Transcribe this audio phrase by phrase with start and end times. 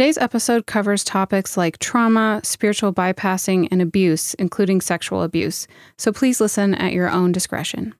[0.00, 5.68] Today's episode covers topics like trauma, spiritual bypassing, and abuse, including sexual abuse.
[5.98, 7.94] So please listen at your own discretion.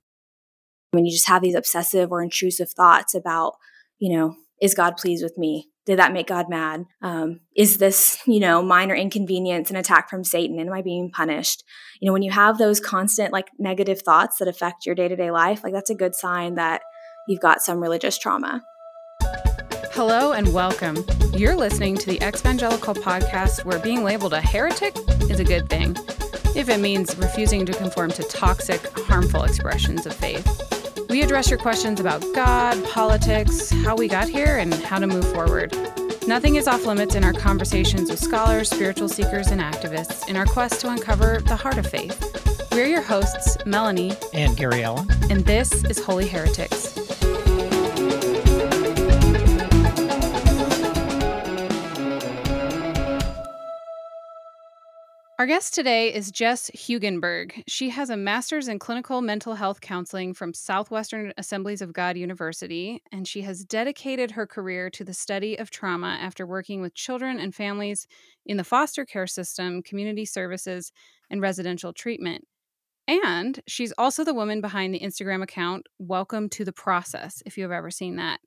[0.92, 3.52] When you just have these obsessive or intrusive thoughts about,
[3.98, 5.68] you know, is God pleased with me?
[5.84, 6.86] Did that make God mad?
[7.02, 10.58] Um, is this, you know, minor inconvenience an attack from Satan?
[10.58, 11.62] Am I being punished?
[12.01, 15.17] You know, when you have those constant, like, negative thoughts that affect your day to
[15.17, 16.80] day life, like, that's a good sign that
[17.28, 18.62] you've got some religious trauma.
[19.93, 21.05] Hello and welcome.
[21.33, 24.97] You're listening to the Evangelical podcast where being labeled a heretic
[25.29, 25.97] is a good thing,
[26.55, 30.47] if it means refusing to conform to toxic, harmful expressions of faith.
[31.09, 35.31] We address your questions about God, politics, how we got here, and how to move
[35.33, 35.77] forward.
[36.25, 40.47] Nothing is off limits in our conversations with scholars, spiritual seekers, and activists in our
[40.47, 42.70] quest to uncover the heart of faith.
[42.70, 47.09] We're your hosts, Melanie and Gary Allen, and this is Holy Heretics.
[55.41, 57.62] Our guest today is Jess Hugenberg.
[57.67, 63.03] She has a master's in clinical mental health counseling from Southwestern Assemblies of God University,
[63.11, 67.41] and she has dedicated her career to the study of trauma after working with children
[67.41, 68.06] and families
[68.45, 70.92] in the foster care system, community services,
[71.31, 72.47] and residential treatment.
[73.09, 77.64] And she's also the woman behind the Instagram account Welcome to the Process, if you
[77.64, 78.41] have ever seen that.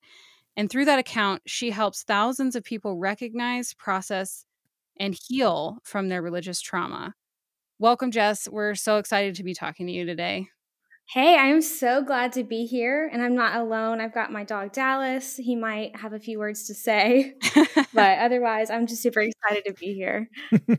[0.56, 4.46] And through that account, she helps thousands of people recognize, process,
[5.00, 7.14] and heal from their religious trauma.
[7.80, 8.48] Welcome, Jess.
[8.48, 10.48] We're so excited to be talking to you today.
[11.10, 14.00] Hey, I'm so glad to be here, and I'm not alone.
[14.00, 15.36] I've got my dog Dallas.
[15.36, 17.34] He might have a few words to say,
[17.94, 20.30] but otherwise, I'm just super excited to be here.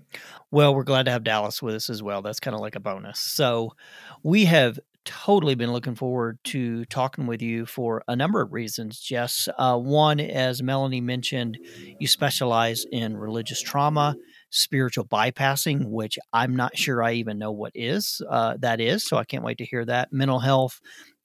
[0.50, 2.22] well, we're glad to have Dallas with us as well.
[2.22, 3.20] That's kind of like a bonus.
[3.20, 3.74] So,
[4.22, 9.00] we have totally been looking forward to talking with you for a number of reasons,
[9.00, 9.48] Jess.
[9.58, 11.58] Uh, one, as Melanie mentioned,
[11.98, 14.16] you specialize in religious trauma,
[14.50, 19.06] spiritual bypassing, which I'm not sure I even know what is uh, that is.
[19.06, 20.12] So I can't wait to hear that.
[20.12, 20.80] Mental health,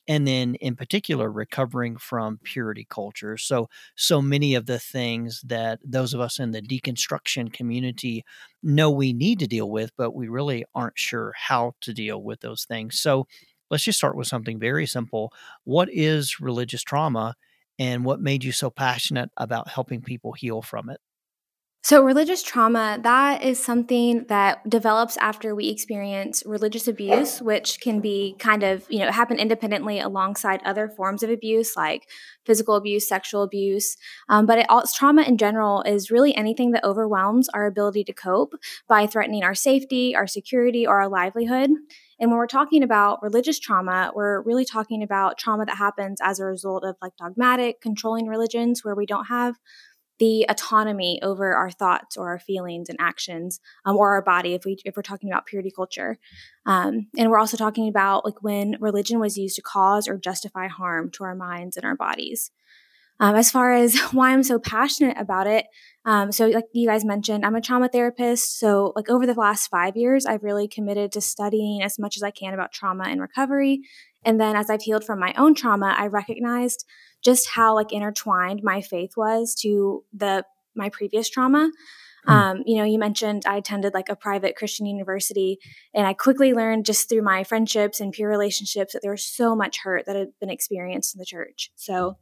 [0.10, 5.80] and then in particular recovering from purity culture so so many of the things that
[5.86, 8.26] those of us in the deconstruction community
[8.64, 12.42] know we need to deal with but we really aren't sure how to deal with
[12.42, 13.26] those things so
[13.70, 15.34] let's just start with something very simple.
[15.64, 17.36] What is religious trauma
[17.78, 21.00] and what made you so passionate about helping people heal from it?
[21.82, 28.02] So, religious trauma, that is something that develops after we experience religious abuse, which can
[28.02, 32.10] be kind of, you know, happen independently alongside other forms of abuse like
[32.46, 33.96] physical abuse, sexual abuse.
[34.28, 38.14] Um, but it, all, trauma in general is really anything that overwhelms our ability to
[38.14, 38.56] cope
[38.90, 41.70] by threatening our safety, our security, or our livelihood.
[42.20, 46.40] And when we're talking about religious trauma, we're really talking about trauma that happens as
[46.40, 49.56] a result of like dogmatic, controlling religions where we don't have
[50.20, 54.66] the autonomy over our thoughts or our feelings and actions um, or our body if
[54.66, 56.20] we if we're talking about purity culture.
[56.66, 60.68] Um, and we're also talking about like when religion was used to cause or justify
[60.68, 62.52] harm to our minds and our bodies
[63.20, 65.66] um, as far as why i'm so passionate about it
[66.06, 68.58] um, so, like you guys mentioned, I'm a trauma therapist.
[68.58, 72.24] So, like over the last five years, I've really committed to studying as much as
[72.24, 73.82] I can about trauma and recovery.
[74.24, 76.86] And then, as I've healed from my own trauma, I recognized
[77.22, 81.70] just how like intertwined my faith was to the my previous trauma.
[82.26, 82.32] Hmm.
[82.32, 85.60] Um, you know, you mentioned I attended like a private Christian university,
[85.94, 89.54] and I quickly learned just through my friendships and peer relationships that there was so
[89.54, 91.72] much hurt that had been experienced in the church.
[91.76, 92.18] So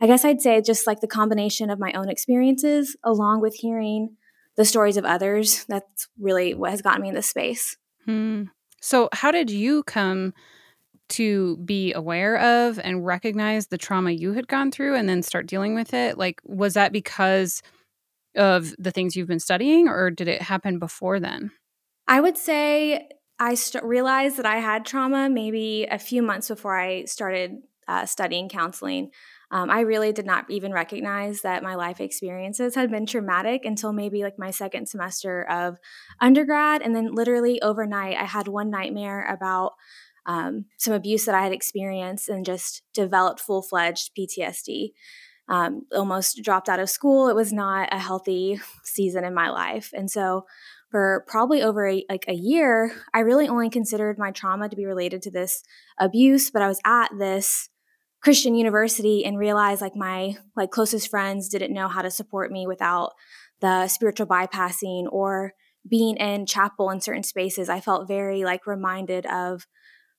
[0.00, 4.16] I guess I'd say just like the combination of my own experiences along with hearing
[4.56, 5.64] the stories of others.
[5.68, 7.76] That's really what has gotten me in this space.
[8.04, 8.44] Hmm.
[8.80, 10.34] So, how did you come
[11.08, 15.46] to be aware of and recognize the trauma you had gone through and then start
[15.46, 16.18] dealing with it?
[16.18, 17.62] Like, was that because
[18.36, 21.52] of the things you've been studying, or did it happen before then?
[22.06, 23.08] I would say
[23.38, 27.56] I st- realized that I had trauma maybe a few months before I started
[27.88, 29.10] uh, studying counseling.
[29.50, 33.92] Um, I really did not even recognize that my life experiences had been traumatic until
[33.92, 35.76] maybe like my second semester of
[36.20, 36.82] undergrad.
[36.82, 39.72] And then, literally overnight, I had one nightmare about
[40.26, 44.90] um, some abuse that I had experienced and just developed full fledged PTSD.
[45.48, 47.28] Um, almost dropped out of school.
[47.28, 49.90] It was not a healthy season in my life.
[49.94, 50.44] And so,
[50.90, 54.86] for probably over a, like a year, I really only considered my trauma to be
[54.86, 55.62] related to this
[55.98, 57.68] abuse, but I was at this
[58.22, 62.66] Christian university and realized like my like closest friends didn't know how to support me
[62.66, 63.12] without
[63.60, 65.52] the spiritual bypassing or
[65.88, 69.66] being in chapel in certain spaces i felt very like reminded of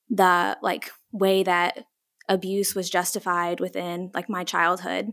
[0.08, 1.84] the like way that
[2.26, 5.12] abuse was justified within like my childhood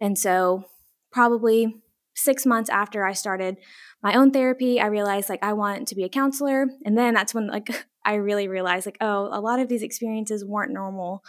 [0.00, 0.64] and so
[1.10, 1.82] probably
[2.16, 3.58] six months after I started
[4.02, 6.66] my own therapy, I realized like I want to be a counselor.
[6.84, 7.68] And then that's when like
[8.04, 11.22] I really realized like, oh, a lot of these experiences weren't normal.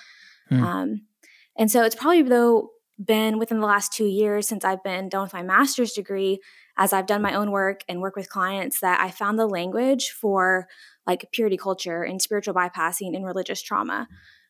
[0.49, 0.63] Hmm.
[0.63, 1.01] Um,
[1.57, 2.69] and so it's probably though
[3.03, 6.39] been within the last two years since I've been done with my master's degree,
[6.77, 10.09] as I've done my own work and work with clients, that I found the language
[10.09, 10.67] for
[11.05, 14.07] like purity culture and spiritual bypassing and religious trauma.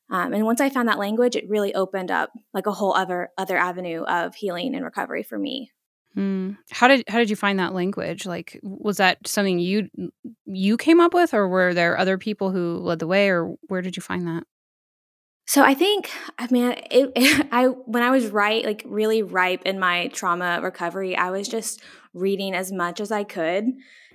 [0.10, 3.30] Um, and once I found that language, it really opened up like a whole other
[3.38, 5.72] other avenue of healing and recovery for me.
[6.16, 6.58] Mm.
[6.72, 8.26] How did how did you find that language?
[8.26, 9.90] Like, was that something you
[10.46, 13.82] you came up with, or were there other people who led the way, or where
[13.82, 14.44] did you find that?
[15.48, 19.64] So I think, I mean, it, it, I when I was right, like really ripe
[19.66, 21.82] in my trauma recovery, I was just
[22.14, 23.66] reading as much as I could,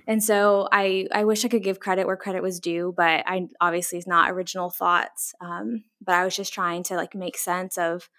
[0.07, 3.47] and so I I wish I could give credit where credit was due, but I
[3.59, 5.33] obviously is not original thoughts.
[5.41, 8.09] Um, but I was just trying to like make sense of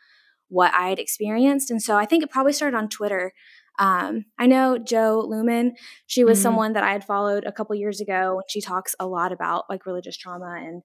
[0.48, 3.32] what I had experienced, and so I think it probably started on Twitter.
[3.78, 5.72] Um, I know Jo Luehmann.
[6.06, 6.42] She was mm-hmm.
[6.42, 9.64] someone that I had followed a couple years ago, and she talks a lot about
[9.70, 10.82] like religious trauma and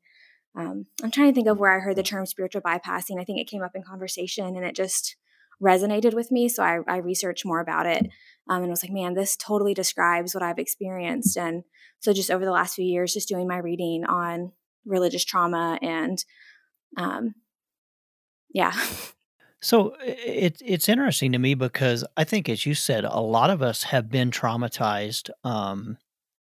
[0.59, 3.19] um, I'm trying to think of where I heard the term spiritual bypassing.
[3.19, 5.15] I think it came up in conversation and it just
[5.63, 6.49] resonated with me.
[6.49, 8.07] So I, I researched more about it
[8.49, 11.37] um, and was like, man, this totally describes what I've experienced.
[11.37, 11.63] And
[11.99, 14.51] so just over the last few years, just doing my reading on
[14.85, 16.23] religious trauma and
[16.97, 17.35] um,
[18.53, 18.73] yeah.
[19.61, 23.61] So it, it's interesting to me because I think, as you said, a lot of
[23.61, 25.97] us have been traumatized um,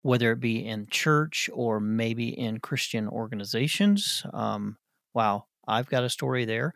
[0.04, 4.22] whether it be in church or maybe in Christian organizations.
[4.34, 4.76] Um,
[5.14, 6.74] wow, I've got a story there.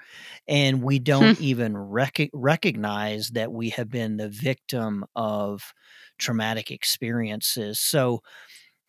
[0.49, 5.75] And we don't even rec- recognize that we have been the victim of
[6.17, 7.79] traumatic experiences.
[7.79, 8.23] So,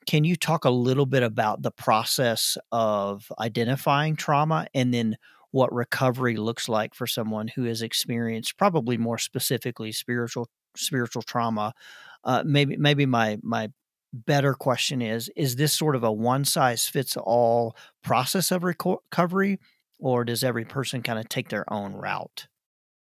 [0.07, 5.17] can you talk a little bit about the process of identifying trauma and then
[5.51, 10.47] what recovery looks like for someone who has experienced probably more specifically spiritual
[10.77, 11.73] spiritual trauma
[12.23, 13.69] uh, maybe maybe my my
[14.13, 19.59] better question is is this sort of a one size fits all process of recovery
[19.99, 22.47] or does every person kind of take their own route?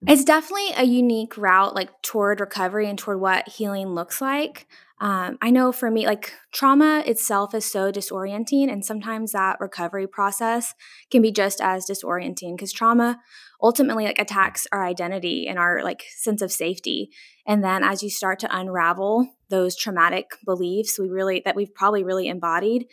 [0.06, 4.66] It's definitely a unique route like toward recovery and toward what healing looks like.
[5.00, 10.06] Um, i know for me like trauma itself is so disorienting and sometimes that recovery
[10.06, 10.72] process
[11.10, 13.18] can be just as disorienting because trauma
[13.64, 17.10] ultimately like attacks our identity and our like sense of safety.
[17.46, 22.04] And then as you start to unravel those traumatic beliefs we really that we've probably
[22.04, 22.86] really embodied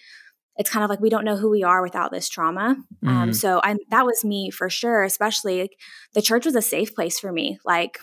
[0.58, 3.18] it's kind of like we don't know who we are without this trauma um, mm-hmm.
[3.18, 5.78] um, so I, that was me for sure especially like,
[6.14, 8.00] the church was a safe place for me like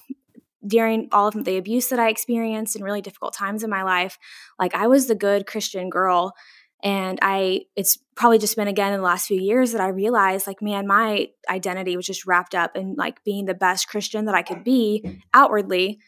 [0.67, 4.19] during all of the abuse that i experienced and really difficult times in my life
[4.59, 6.35] like i was the good christian girl
[6.83, 10.47] and i it's probably just been again in the last few years that i realized
[10.47, 14.35] like man my identity was just wrapped up in like being the best christian that
[14.35, 15.99] i could be outwardly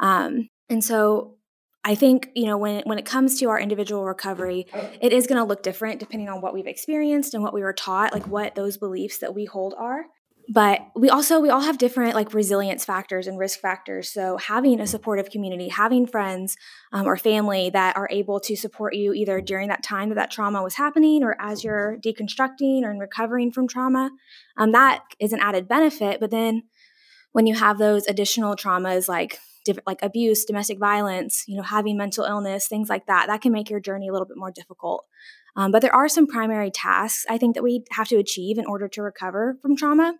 [0.00, 1.37] um, and so
[1.84, 4.66] I think, you know, when, when it comes to our individual recovery,
[5.00, 7.72] it is going to look different depending on what we've experienced and what we were
[7.72, 10.06] taught, like what those beliefs that we hold are.
[10.50, 14.08] But we also, we all have different like resilience factors and risk factors.
[14.10, 16.56] So having a supportive community, having friends
[16.90, 20.30] um, or family that are able to support you either during that time that that
[20.30, 24.10] trauma was happening or as you're deconstructing or recovering from trauma,
[24.56, 26.18] um, that is an added benefit.
[26.18, 26.62] But then
[27.32, 29.38] when you have those additional traumas like
[29.86, 33.70] like abuse, domestic violence, you know, having mental illness, things like that, that can make
[33.70, 35.04] your journey a little bit more difficult.
[35.56, 38.66] Um, but there are some primary tasks I think that we have to achieve in
[38.66, 40.14] order to recover from trauma.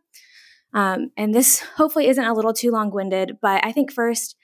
[0.75, 4.37] Um, and this hopefully isn't a little too long winded, but I think first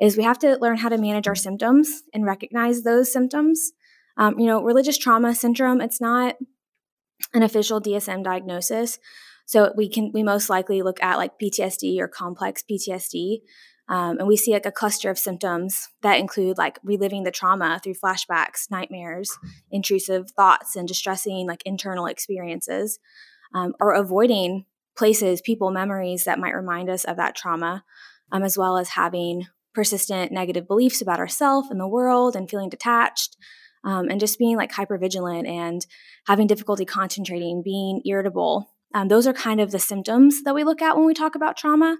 [0.00, 3.72] is we have to learn how to manage our symptoms and recognize those symptoms.
[4.16, 6.36] Um, you know, religious trauma syndrome, it's not
[7.32, 8.98] an official DSM diagnosis.
[9.46, 13.38] So we can we most likely look at like PTSD or complex PTSD,
[13.92, 17.78] um, and we see like a cluster of symptoms that include like reliving the trauma
[17.84, 19.38] through flashbacks, nightmares,
[19.70, 22.98] intrusive thoughts, and distressing like internal experiences,
[23.54, 24.64] um, or avoiding
[24.96, 27.84] places, people, memories that might remind us of that trauma,
[28.32, 32.70] um, as well as having persistent negative beliefs about ourselves and the world and feeling
[32.70, 33.36] detached.
[33.84, 35.84] Um, and just being like hyper vigilant and
[36.28, 38.70] having difficulty concentrating, being irritable.
[38.94, 41.56] Um, those are kind of the symptoms that we look at when we talk about
[41.56, 41.98] trauma.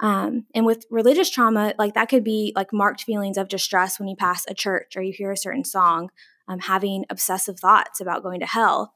[0.00, 4.08] Um, and with religious trauma, like that could be like marked feelings of distress when
[4.08, 6.10] you pass a church or you hear a certain song,
[6.48, 8.94] um, having obsessive thoughts about going to hell.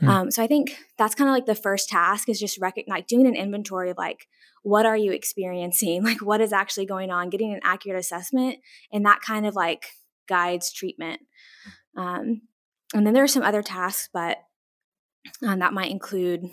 [0.00, 0.08] Hmm.
[0.08, 3.26] Um, so I think that's kind of like the first task is just recognize doing
[3.26, 4.26] an inventory of like
[4.62, 8.56] what are you experiencing, like what is actually going on, getting an accurate assessment,
[8.92, 9.86] and that kind of like
[10.28, 11.20] guides treatment.
[11.96, 12.42] Um,
[12.94, 14.38] and then there are some other tasks, but
[15.46, 16.48] um, that might include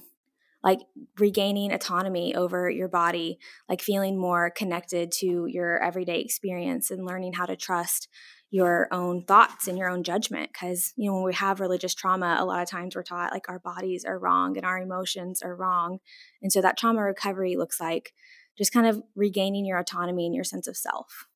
[0.66, 0.80] like
[1.20, 3.38] regaining autonomy over your body,
[3.70, 8.10] like feeling more connected to your everyday experience and learning how to trust
[8.50, 12.38] your own thoughts and your own judgment because you know when we have religious trauma
[12.40, 15.56] a lot of times we're taught like our bodies are wrong and our emotions are
[15.56, 16.00] wrong.
[16.42, 18.14] And so that trauma recovery looks like
[18.58, 21.28] just kind of regaining your autonomy and your sense of self.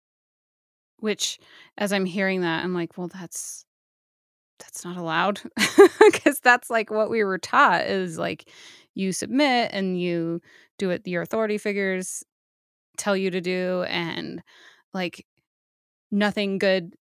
[0.98, 1.40] Which
[1.78, 3.66] as i'm hearing that i'm like well that's
[4.60, 5.42] that's not allowed.
[6.12, 8.50] Because that's like what we were taught is like
[8.96, 10.42] you submit and you
[10.78, 12.24] do what your authority figures
[12.98, 14.42] tell you to do and
[14.94, 15.26] like
[16.12, 16.94] nothing good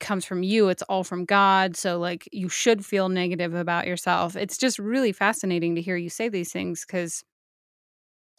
[0.00, 4.36] comes from you it's all from god so like you should feel negative about yourself.
[4.36, 7.24] It's just really fascinating to hear you say these things cuz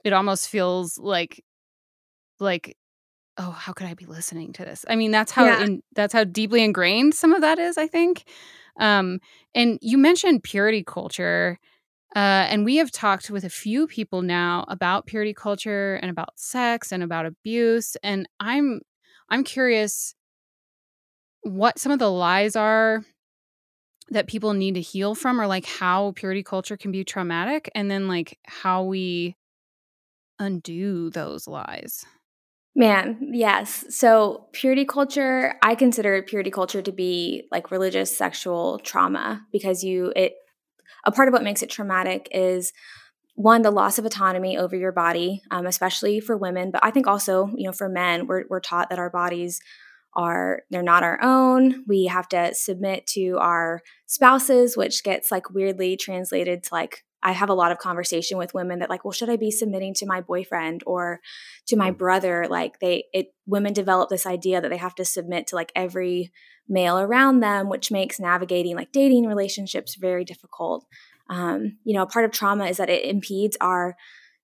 [0.04, 1.44] it almost feels like
[2.40, 2.78] like
[3.38, 4.86] oh how could i be listening to this?
[4.90, 5.64] I mean that's how Yeah.
[5.64, 8.26] in, that's how deeply ingrained some of that is i think.
[8.80, 9.20] Um
[9.56, 11.60] and you mentioned purity culture
[12.16, 16.38] uh, and we have talked with a few people now about purity culture and about
[16.38, 18.82] sex and about abuse and i'm
[19.30, 20.16] i'm curious
[21.44, 23.04] what some of the lies are
[24.10, 27.90] that people need to heal from or like how purity culture can be traumatic and
[27.90, 29.36] then like how we
[30.40, 32.06] undo those lies
[32.74, 33.84] Man, yes.
[33.90, 40.14] So, purity culture, I consider purity culture to be like religious sexual trauma because you,
[40.16, 40.36] it,
[41.04, 42.74] a part of what makes it traumatic is
[43.36, 47.08] one, the loss of autonomy over your body, um, especially for women, but I think
[47.08, 49.60] also, you know, for men, we're, we're taught that our bodies
[50.14, 51.86] are, they're not our own.
[51.88, 57.34] We have to submit to our spouses, which gets like weirdly translated to like I
[57.34, 60.06] have a lot of conversation with women that like, well, should I be submitting to
[60.06, 61.20] my boyfriend or
[61.68, 62.48] to my brother?
[62.50, 66.32] Like they it women develop this idea that they have to submit to like every
[66.68, 70.86] male around them, which makes navigating like dating relationships very difficult.
[71.30, 73.96] Um, you know, part of trauma is that it impedes our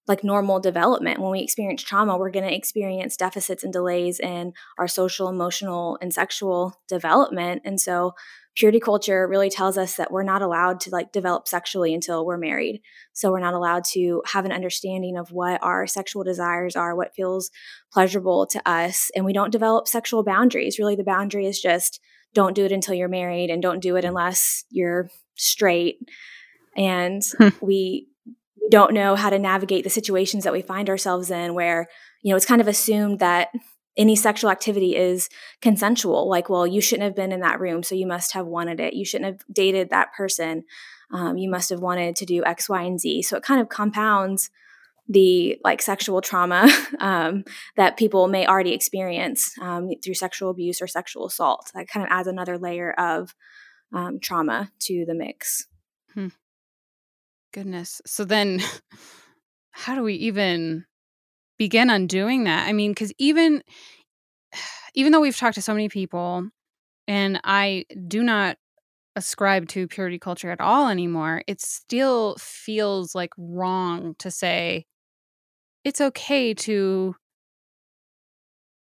[0.07, 1.19] like normal development.
[1.19, 5.97] When we experience trauma, we're going to experience deficits and delays in our social, emotional,
[6.01, 7.61] and sexual development.
[7.65, 8.13] And so
[8.57, 12.37] purity culture really tells us that we're not allowed to like develop sexually until we're
[12.37, 12.81] married.
[13.13, 17.13] So we're not allowed to have an understanding of what our sexual desires are, what
[17.13, 17.51] feels
[17.93, 20.79] pleasurable to us, and we don't develop sexual boundaries.
[20.79, 21.99] Really the boundary is just
[22.33, 25.99] don't do it until you're married and don't do it unless you're straight.
[26.75, 27.49] And Hmm.
[27.61, 28.07] we
[28.69, 31.87] don't know how to navigate the situations that we find ourselves in where,
[32.23, 33.49] you know, it's kind of assumed that
[33.97, 35.29] any sexual activity is
[35.61, 36.29] consensual.
[36.29, 38.93] Like, well, you shouldn't have been in that room, so you must have wanted it.
[38.93, 40.63] You shouldn't have dated that person.
[41.11, 43.23] Um, you must have wanted to do X, Y, and Z.
[43.23, 44.49] So it kind of compounds
[45.09, 47.45] the like sexual trauma um,
[47.77, 51.71] that people may already experience um, through sexual abuse or sexual assault.
[51.73, 53.33] That kind of adds another layer of
[53.93, 55.67] um, trauma to the mix.
[57.53, 58.61] goodness so then
[59.71, 60.85] how do we even
[61.57, 62.67] begin undoing that.
[62.67, 63.63] I mean because even
[64.95, 66.47] even though we've talked to so many people
[67.07, 68.57] and i do not
[69.15, 74.85] ascribe to purity culture at all anymore it still feels like wrong to say
[75.83, 77.15] it's okay to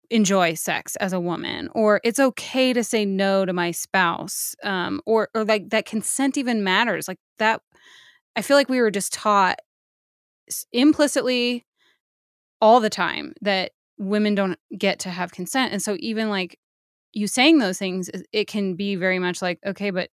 [0.10, 5.02] enjoy sex as a woman or it's okay to say no to my spouse um
[5.06, 7.08] or or like that consent even matters.
[7.08, 7.62] Like that
[8.36, 9.60] i feel like we were just taught
[10.74, 11.66] implicitly
[12.62, 16.58] all the time that women don't get to have consent and so even like
[17.14, 20.10] you saying those things it can be very much like okay but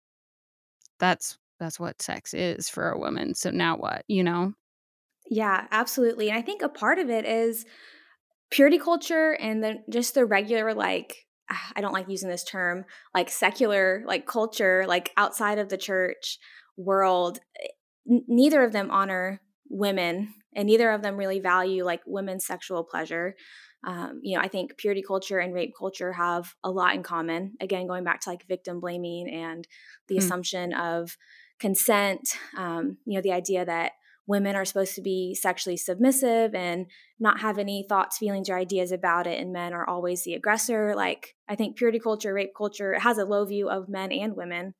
[0.98, 4.52] that's that's what sex is for a woman so now what you know
[5.30, 6.28] Yeah, absolutely.
[6.28, 7.64] And I think a part of it is
[8.50, 12.84] purity culture and then just the regular like ah, I don't like using this term,
[13.14, 16.38] like secular like culture like outside of the church
[16.76, 22.46] world eh, neither of them honor women and neither of them really value like women's
[22.46, 23.34] sexual pleasure.
[23.86, 27.54] Um, you know, I think purity culture and rape culture have a lot in common.
[27.60, 29.66] Again, going back to like victim blaming and
[30.08, 30.18] the Hmm.
[30.18, 31.16] assumption of
[31.58, 33.92] consent, um, you know, the idea that
[34.26, 36.86] women are supposed to be sexually submissive and
[37.20, 40.94] not have any thoughts, feelings, or ideas about it, and men are always the aggressor.
[40.96, 44.74] Like, I think purity culture, rape culture has a low view of men and women.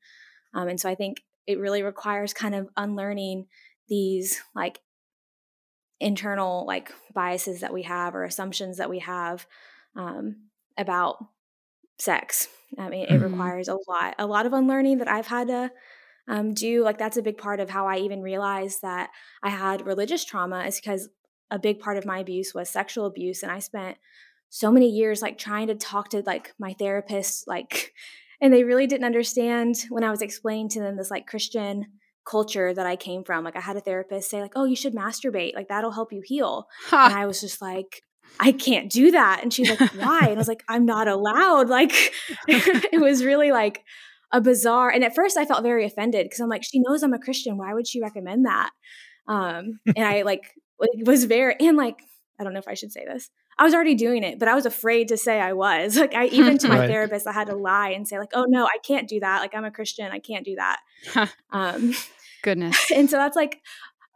[0.54, 3.48] Um, and so I think it really requires kind of unlearning
[3.88, 4.80] these like
[6.00, 9.46] internal like biases that we have or assumptions that we have
[9.96, 11.24] um, about
[11.98, 12.48] sex.
[12.78, 13.20] I mean, it Mhm.
[13.20, 15.72] requires a lot, a lot of unlearning that I've had to
[16.28, 16.82] um, do.
[16.84, 19.10] Like that's a big part of how I even realized that
[19.42, 21.10] I had religious trauma is because
[21.50, 23.98] a big part of my abuse was sexual abuse, and I spent
[24.50, 27.94] so many years like trying to talk to like my therapist, like,
[28.40, 31.86] and they really didn't understand when I was explaining to them this like Christian
[32.25, 33.45] culture that I came from.
[33.45, 35.54] Like I had a therapist say like, "Oh, you should masturbate.
[35.54, 37.07] Like that'll help you heal." Ha.
[37.07, 38.02] And I was just like,
[38.40, 41.69] "I can't do that." And she's like, "Why?" And I was like, "I'm not allowed."
[41.75, 41.93] Like
[42.49, 43.83] it was really like
[44.33, 44.90] a bizarre.
[44.90, 47.57] And at first I felt very offended because I'm like, "She knows I'm a Christian.
[47.59, 48.71] Why would she recommend that?"
[49.28, 50.43] Um and I like
[50.78, 51.99] was very and like
[52.38, 53.30] I don't know if I should say this.
[53.58, 55.96] I was already doing it, but I was afraid to say I was.
[56.04, 56.90] Like I even to my right.
[56.90, 59.40] therapist, I had to lie and say like, "Oh no, I can't do that.
[59.40, 60.80] Like I'm a Christian, I can't do that."
[61.50, 61.94] um,
[62.42, 62.90] Goodness.
[62.94, 63.62] And so that's like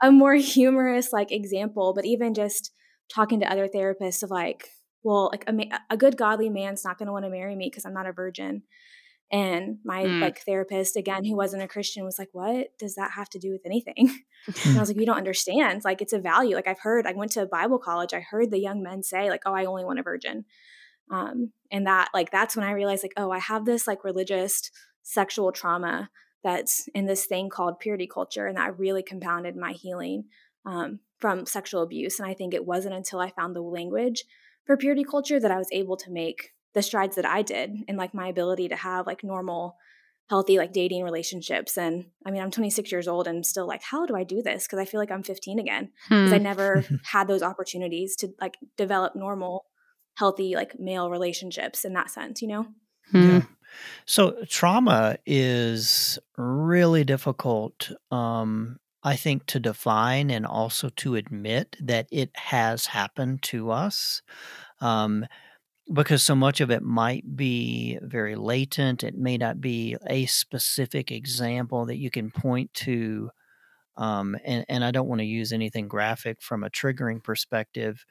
[0.03, 2.73] a more humorous like example, but even just
[3.09, 4.69] talking to other therapists of like,
[5.03, 7.87] well, like a, a good godly man's not going to want to marry me because
[7.87, 8.63] I'm not a virgin.
[9.31, 10.21] And my mm.
[10.23, 13.53] like therapist again, who wasn't a Christian, was like, "What does that have to do
[13.53, 13.95] with anything?"
[14.65, 15.83] and I was like, "You don't understand.
[15.85, 16.57] Like, it's a value.
[16.57, 17.07] Like, I've heard.
[17.07, 18.15] I went to Bible college.
[18.15, 20.47] I heard the young men say, like, oh, I only want a virgin."
[21.11, 24.71] Um, and that, like, that's when I realized, like, oh, I have this like religious
[25.03, 26.11] sexual trauma
[26.43, 30.25] that's in this thing called purity culture, and that really compounded my healing
[30.65, 32.19] um, from sexual abuse.
[32.19, 34.25] And I think it wasn't until I found the language
[34.65, 37.97] for purity culture that I was able to make the strides that I did and
[37.97, 39.77] like my ability to have like normal
[40.29, 41.77] healthy like dating relationships.
[41.77, 44.67] And i mean i'm 26 years old and still like how do i do this?
[44.67, 45.91] Because i feel like i'm 15 again.
[46.09, 46.35] Because hmm.
[46.35, 49.67] i never had those opportunities to like develop normal
[50.17, 52.67] healthy like male relationships in that sense you know?
[53.11, 53.29] Hmm.
[53.31, 53.43] yeah.
[54.07, 62.07] So trauma is really difficult um i think to define and also to admit that
[62.11, 64.23] it has happened to us.
[64.81, 65.27] Um
[65.93, 69.05] because so much of it might be very latent.
[69.05, 73.31] It may not be a specific example that you can point to.
[73.97, 78.05] Um, and, and I don't want to use anything graphic from a triggering perspective,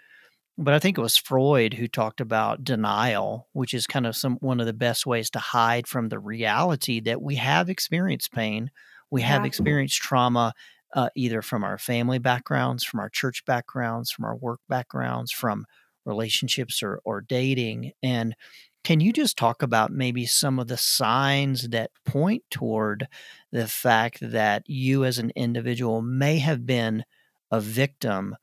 [0.58, 4.38] but I think it was Freud who talked about denial, which is kind of some
[4.42, 8.72] one of the best ways to hide from the reality that we have experienced pain,
[9.12, 9.48] we have yeah.
[9.48, 10.54] experienced trauma,
[10.94, 15.66] uh, either from our family backgrounds, from our church backgrounds, from our work backgrounds, from
[16.08, 17.92] relationships or, or dating.
[18.02, 18.36] And
[18.84, 23.08] can you just talk about maybe some of the signs that point toward
[23.52, 27.04] the fact that you as an individual may have been
[27.52, 28.36] a victim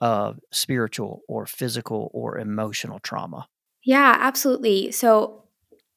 [0.00, 3.46] of spiritual or physical or emotional trauma?
[3.84, 4.90] Yeah, absolutely.
[4.90, 5.44] So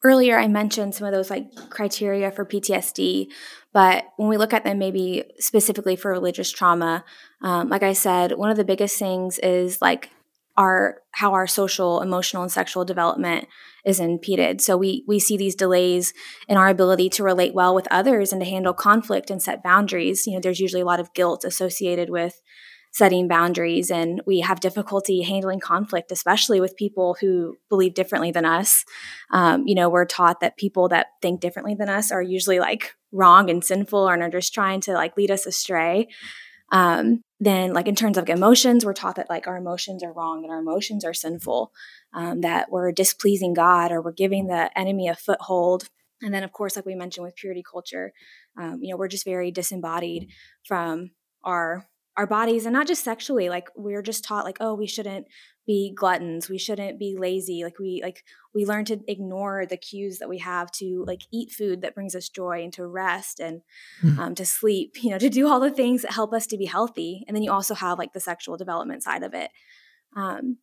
[0.03, 3.27] earlier I mentioned some of those like criteria for PTSD,
[3.73, 7.03] but when we look at them maybe specifically for religious trauma,
[7.41, 10.11] um, like I said, one of the biggest things is like
[10.59, 13.47] our how our social, emotional, and sexual development
[13.85, 14.59] is impeded.
[14.59, 16.13] So we we see these delays
[16.49, 20.27] in our ability to relate well with others and to handle conflict and set boundaries.
[20.27, 22.41] You know, there's usually a lot of guilt associated with
[22.91, 28.45] setting boundaries and we have difficulty handling conflict especially with people who believe differently than
[28.45, 28.83] us
[29.29, 32.95] um, you know we're taught that people that think differently than us are usually like
[33.11, 36.07] wrong and sinful and are just trying to like lead us astray
[36.71, 40.43] um, then like in terms of emotions we're taught that like our emotions are wrong
[40.43, 41.71] and our emotions are sinful.
[42.13, 45.89] Um, that we're displeasing god or we're giving the enemy a foothold.
[46.21, 48.13] And then of course like we mentioned with purity culture
[48.57, 50.29] um, you know we're just very disembodied
[50.63, 51.11] from
[51.43, 55.25] our our bodies and not just sexually like we're just taught like oh we shouldn't
[55.69, 58.23] be gluttons we shouldn't be lazy like we like
[58.55, 62.15] we learn to ignore the cues that we have to like eat food that brings
[62.15, 63.61] us joy and to rest and
[64.01, 64.17] mm.
[64.17, 66.65] um, to sleep you know to do all the things that help us to be
[66.65, 67.23] healthy.
[67.27, 69.51] And then you also have like the sexual development side of it.
[70.15, 70.57] Um,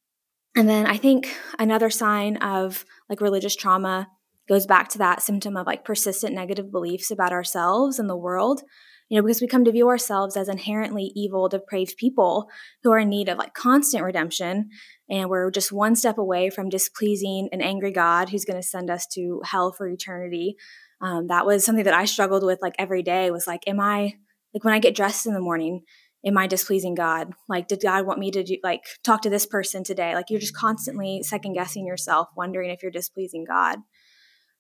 [0.57, 4.09] and then i think another sign of like religious trauma
[4.49, 8.63] goes back to that symptom of like persistent negative beliefs about ourselves and the world
[9.09, 12.49] you know, because we come to view ourselves as inherently evil, depraved people
[12.83, 14.69] who are in need of like constant redemption.
[15.09, 18.91] And we're just one step away from displeasing an angry God who's going to send
[18.91, 20.57] us to hell for eternity.
[21.01, 24.15] Um, that was something that I struggled with like every day was like, am I,
[24.53, 25.83] like when I get dressed in the morning,
[26.25, 27.33] am I displeasing God?
[27.49, 30.15] Like, did God want me to do, like, talk to this person today?
[30.15, 33.79] Like, you're just constantly second guessing yourself, wondering if you're displeasing God.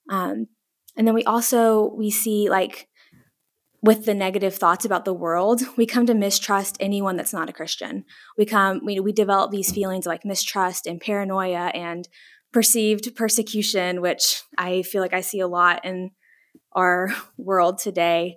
[0.08, 0.46] Um,
[0.96, 2.88] and then we also, we see like,
[3.86, 7.52] with the negative thoughts about the world, we come to mistrust anyone that's not a
[7.52, 8.04] Christian.
[8.36, 12.08] We come, we, we develop these feelings like mistrust and paranoia and
[12.52, 16.10] perceived persecution, which I feel like I see a lot in
[16.72, 18.36] our world today.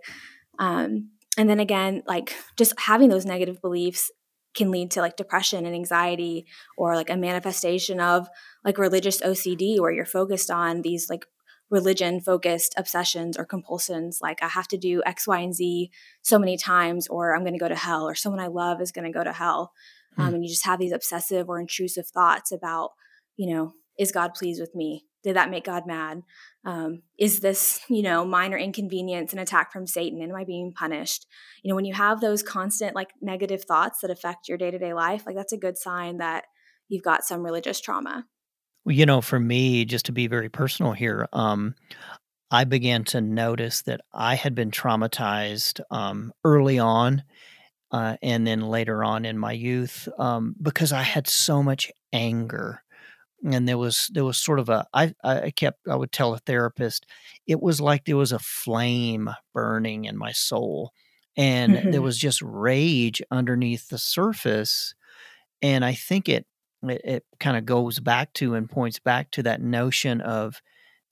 [0.59, 4.11] Um, and then again, like just having those negative beliefs
[4.55, 6.45] can lead to like depression and anxiety
[6.77, 8.27] or like a manifestation of
[8.65, 11.25] like religious OCD where you're focused on these like
[11.69, 16.39] religion focused obsessions or compulsions like i have to do x y and z so
[16.39, 19.05] many times or i'm going to go to hell or someone i love is going
[19.05, 19.71] to go to hell
[20.15, 20.21] hmm.
[20.21, 22.91] um, and you just have these obsessive or intrusive thoughts about
[23.37, 26.21] you know is god pleased with me did that make God mad?
[26.65, 30.21] Um, is this, you know, minor inconvenience an attack from Satan?
[30.21, 31.27] Am I being punished?
[31.63, 34.79] You know, when you have those constant like negative thoughts that affect your day to
[34.79, 36.45] day life, like that's a good sign that
[36.87, 38.25] you've got some religious trauma.
[38.85, 41.75] You know, for me, just to be very personal here, um,
[42.51, 47.23] I began to notice that I had been traumatized um, early on
[47.91, 52.81] uh, and then later on in my youth um, because I had so much anger
[53.43, 56.39] and there was there was sort of a I I kept I would tell a
[56.39, 57.05] therapist
[57.47, 60.91] it was like there was a flame burning in my soul
[61.37, 62.03] and there mm-hmm.
[62.03, 64.93] was just rage underneath the surface
[65.61, 66.45] and I think it
[66.83, 70.61] it, it kind of goes back to and points back to that notion of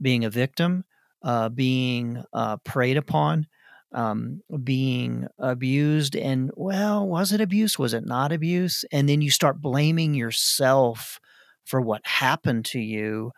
[0.01, 0.86] being a victim
[1.23, 3.47] uh, being uh, preyed upon
[3.93, 7.80] um, being abused and well was it abuse?
[7.80, 8.86] Was it not abuse?
[8.91, 11.19] And then you start blaming yourself
[11.65, 13.32] for what happened to you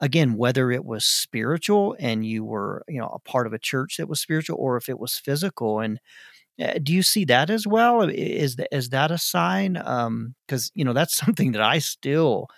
[0.00, 3.96] again whether it was spiritual and you were you know a part of a church
[3.96, 6.00] that was spiritual or if it was physical and
[6.82, 8.02] do you see that as well?
[8.02, 9.74] Is that is that a sign?
[9.74, 12.48] Because um, you know that's something that i still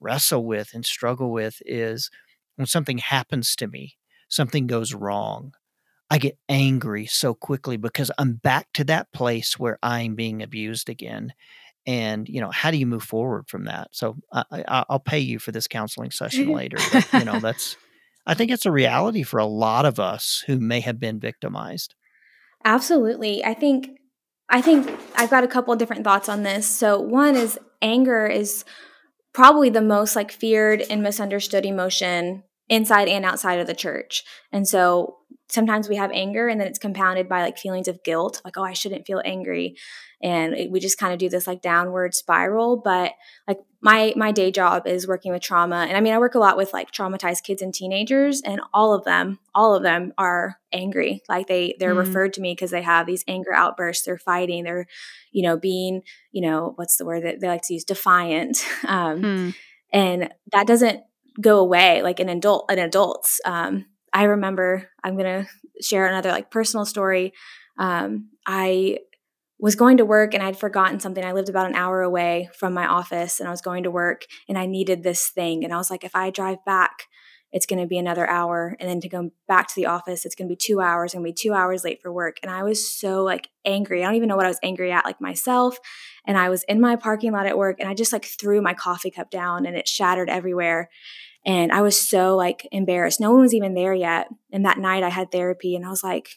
[0.00, 2.10] wrestle with and struggle with is
[2.56, 3.96] when something happens to me
[4.28, 5.52] something goes wrong
[6.10, 10.88] i get angry so quickly because i'm back to that place where i'm being abused
[10.88, 11.32] again
[11.86, 13.88] and you know how do you move forward from that?
[13.92, 17.76] So I, will pay you for this counseling session later but, you know that's
[18.26, 21.94] i think it's a reality for a lot of us who may have been victimized
[22.64, 23.44] absolutely.
[23.44, 23.90] I think
[24.50, 26.66] i think i've got a couple different thoughts on this.
[26.66, 28.64] So one is anger is
[29.34, 34.24] probably the most like feared and misunderstood emotion inside and outside of the church.
[34.52, 38.42] And so sometimes we have anger and then it's compounded by like feelings of guilt
[38.44, 39.76] like oh i shouldn't feel angry.
[40.20, 42.76] And it, we just kind of do this like downward spiral.
[42.76, 43.12] But
[43.46, 45.86] like my my day job is working with trauma.
[45.88, 48.94] And i mean i work a lot with like traumatized kids and teenagers and all
[48.94, 51.22] of them all of them are angry.
[51.28, 51.98] Like they they're mm.
[51.98, 54.04] referred to me because they have these anger outbursts.
[54.04, 54.64] They're fighting.
[54.64, 54.86] They're
[55.32, 56.02] you know being
[56.32, 57.84] you know what's the word that they like to use?
[57.84, 58.58] Defiant.
[58.86, 59.54] Um, mm.
[59.92, 61.02] and that doesn't
[61.40, 65.46] go away like an adult an adults um, i remember i'm gonna
[65.80, 67.32] share another like personal story
[67.78, 68.98] um, i
[69.58, 71.24] was going to work and I'd forgotten something.
[71.24, 74.24] I lived about an hour away from my office and I was going to work
[74.48, 75.64] and I needed this thing.
[75.64, 77.08] And I was like, if I drive back,
[77.50, 78.76] it's going to be another hour.
[78.78, 81.14] And then to go back to the office, it's going to be two hours.
[81.14, 82.38] I'm going to be two hours late for work.
[82.42, 84.02] And I was so like angry.
[84.02, 85.78] I don't even know what I was angry at, like myself.
[86.26, 88.74] And I was in my parking lot at work and I just like threw my
[88.74, 90.90] coffee cup down and it shattered everywhere.
[91.46, 93.20] And I was so like embarrassed.
[93.20, 94.28] No one was even there yet.
[94.52, 96.28] And that night I had therapy and I was like,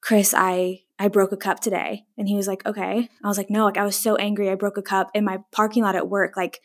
[0.00, 2.04] Chris, I I broke a cup today.
[2.16, 3.08] And he was like, okay.
[3.22, 4.50] I was like, no, like I was so angry.
[4.50, 6.36] I broke a cup in my parking lot at work.
[6.36, 6.60] Like,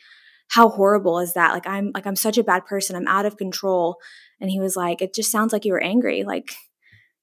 [0.49, 1.51] how horrible is that?
[1.51, 2.95] Like, I'm like, I'm such a bad person.
[2.95, 3.97] I'm out of control.
[4.39, 6.23] And he was like, it just sounds like you were angry.
[6.23, 6.53] Like,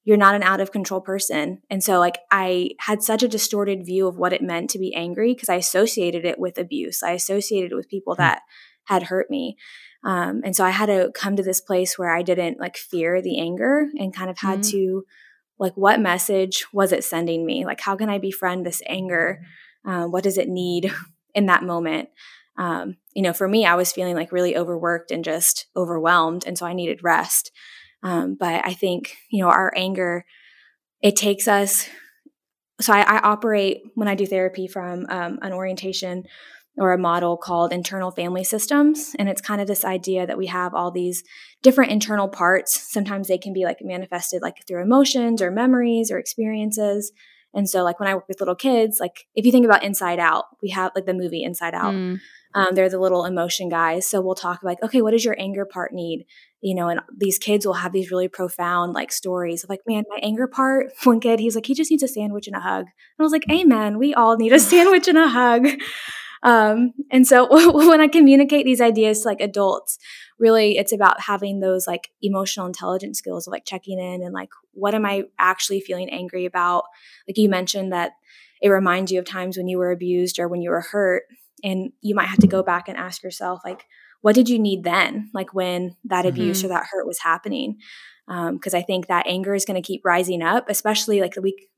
[0.03, 1.61] you're not an out of control person.
[1.69, 4.93] And so, like, I had such a distorted view of what it meant to be
[4.95, 7.03] angry because I associated it with abuse.
[7.03, 8.21] I associated it with people hmm.
[8.21, 8.41] that
[8.85, 9.57] had hurt me.
[10.03, 13.21] Um, and so I had to come to this place where I didn't like fear
[13.21, 14.71] the anger and kind of had mm-hmm.
[14.71, 15.05] to
[15.59, 17.65] like what message was it sending me?
[17.65, 19.41] Like how can i befriend this anger?
[19.85, 20.91] Um, what does it need
[21.35, 22.09] in that moment?
[22.57, 26.57] Um, you know for me i was feeling like really overworked and just overwhelmed and
[26.57, 27.51] so i needed rest.
[28.03, 30.25] Um, but i think you know our anger
[31.01, 31.87] it takes us
[32.79, 36.23] so i, I operate when i do therapy from um, an orientation
[36.77, 39.13] or a model called internal family systems.
[39.19, 41.23] And it's kind of this idea that we have all these
[41.61, 42.79] different internal parts.
[42.91, 47.11] Sometimes they can be like manifested like through emotions or memories or experiences.
[47.53, 50.19] And so, like when I work with little kids, like if you think about Inside
[50.19, 51.93] Out, we have like the movie Inside Out.
[51.93, 52.19] Mm.
[52.53, 54.05] Um, they're the little emotion guys.
[54.05, 56.25] So we'll talk like, okay, what does your anger part need?
[56.61, 60.03] You know, and these kids will have these really profound like stories of like, man,
[60.09, 60.91] my anger part.
[61.03, 62.85] One kid, he's like, he just needs a sandwich and a hug.
[62.85, 63.97] And I was like, amen.
[63.99, 65.67] We all need a sandwich and a hug.
[66.43, 69.97] Um, and so when I communicate these ideas to like adults,
[70.39, 74.49] really it's about having those like emotional intelligence skills of like checking in and like,
[74.73, 76.85] what am I actually feeling angry about?
[77.27, 78.13] Like you mentioned that
[78.61, 81.23] it reminds you of times when you were abused or when you were hurt.
[81.63, 83.85] And you might have to go back and ask yourself, like,
[84.21, 85.29] what did you need then?
[85.33, 86.67] Like when that abuse mm-hmm.
[86.67, 87.77] or that hurt was happening?
[88.27, 91.41] Because um, I think that anger is going to keep rising up, especially like the
[91.41, 91.69] week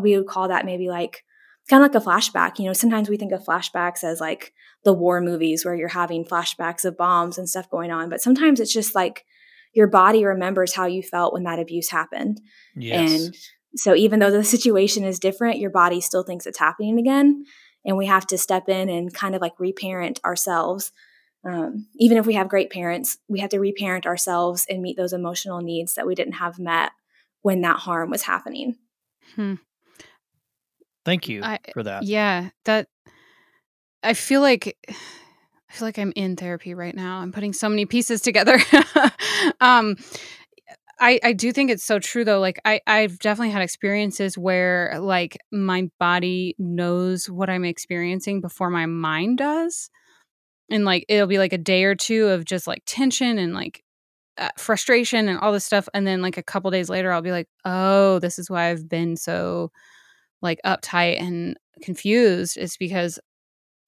[0.00, 1.24] we would call that maybe like
[1.68, 2.58] kind of like a flashback.
[2.58, 4.52] You know, sometimes we think of flashbacks as like
[4.84, 8.60] the war movies where you're having flashbacks of bombs and stuff going on, but sometimes
[8.60, 9.24] it's just like
[9.74, 12.40] your body remembers how you felt when that abuse happened.
[12.74, 13.12] Yes.
[13.12, 13.36] And
[13.76, 17.44] so even though the situation is different, your body still thinks it's happening again.
[17.84, 20.92] And we have to step in and kind of like reparent ourselves
[21.44, 25.12] um, even if we have great parents, we have to reparent ourselves and meet those
[25.12, 26.92] emotional needs that we didn't have met
[27.42, 28.76] when that harm was happening.
[29.34, 29.54] Hmm.
[31.08, 32.02] Thank you I, for that.
[32.02, 32.86] Yeah, that
[34.02, 37.18] I feel like I feel like I'm in therapy right now.
[37.18, 38.58] I'm putting so many pieces together.
[39.60, 39.96] um,
[41.00, 42.40] I I do think it's so true though.
[42.40, 48.68] Like I I've definitely had experiences where like my body knows what I'm experiencing before
[48.68, 49.88] my mind does.
[50.70, 53.82] And like it'll be like a day or two of just like tension and like
[54.36, 57.32] uh, frustration and all this stuff and then like a couple days later I'll be
[57.32, 59.70] like, "Oh, this is why I've been so
[60.42, 62.56] like uptight and confused.
[62.56, 63.18] is because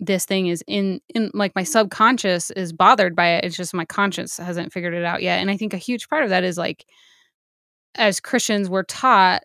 [0.00, 3.84] this thing is in in like my subconscious is bothered by it it's just my
[3.84, 6.56] conscience hasn't figured it out yet and i think a huge part of that is
[6.56, 6.86] like
[7.96, 9.42] as christians we're taught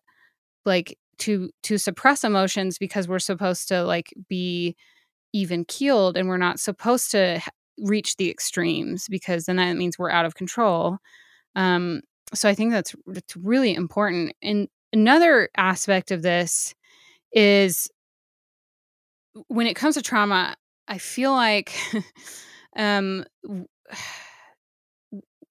[0.65, 4.75] like to to suppress emotions because we're supposed to like be
[5.33, 7.41] even keeled and we're not supposed to
[7.79, 10.97] reach the extremes because then that means we're out of control
[11.55, 12.01] um
[12.33, 16.73] so i think that's that's really important and another aspect of this
[17.31, 17.89] is
[19.47, 20.55] when it comes to trauma,
[20.87, 21.73] I feel like
[22.75, 23.25] um,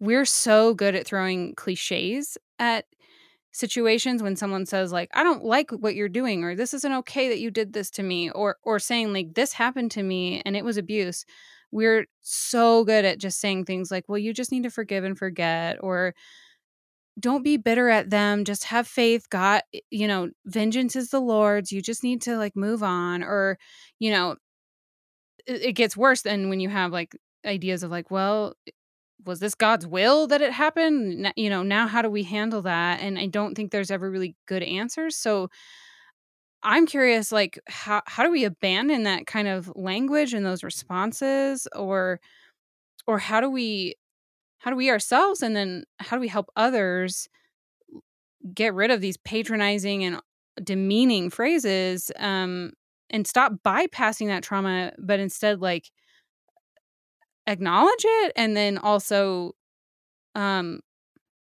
[0.00, 2.84] we're so good at throwing cliches at
[3.52, 7.28] situations when someone says like i don't like what you're doing or this isn't okay
[7.28, 10.56] that you did this to me or or saying like this happened to me and
[10.56, 11.24] it was abuse.
[11.72, 15.18] We're so good at just saying things like well you just need to forgive and
[15.18, 16.14] forget or
[17.18, 21.70] don't be bitter at them just have faith god you know vengeance is the lord's
[21.70, 23.58] you just need to like move on or
[23.98, 24.36] you know
[25.46, 28.54] it, it gets worse than when you have like ideas of like well
[29.26, 31.32] was this god's will that it happened?
[31.36, 33.00] You know now how do we handle that?
[33.00, 35.48] And i don't think there's ever really good answers so
[36.62, 41.66] i'm curious like how, how do we abandon that kind of language and those responses
[41.74, 42.20] or
[43.06, 43.94] or how do we
[44.64, 47.28] how do we ourselves and then how do we help others
[48.54, 50.22] get rid of these patronizing and
[50.62, 52.72] demeaning phrases um,
[53.10, 55.90] and stop bypassing that trauma but instead like
[57.46, 59.52] acknowledge it and then also
[60.34, 60.80] um,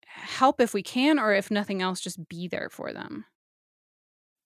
[0.06, 3.24] help if we can or if nothing else just be there for them?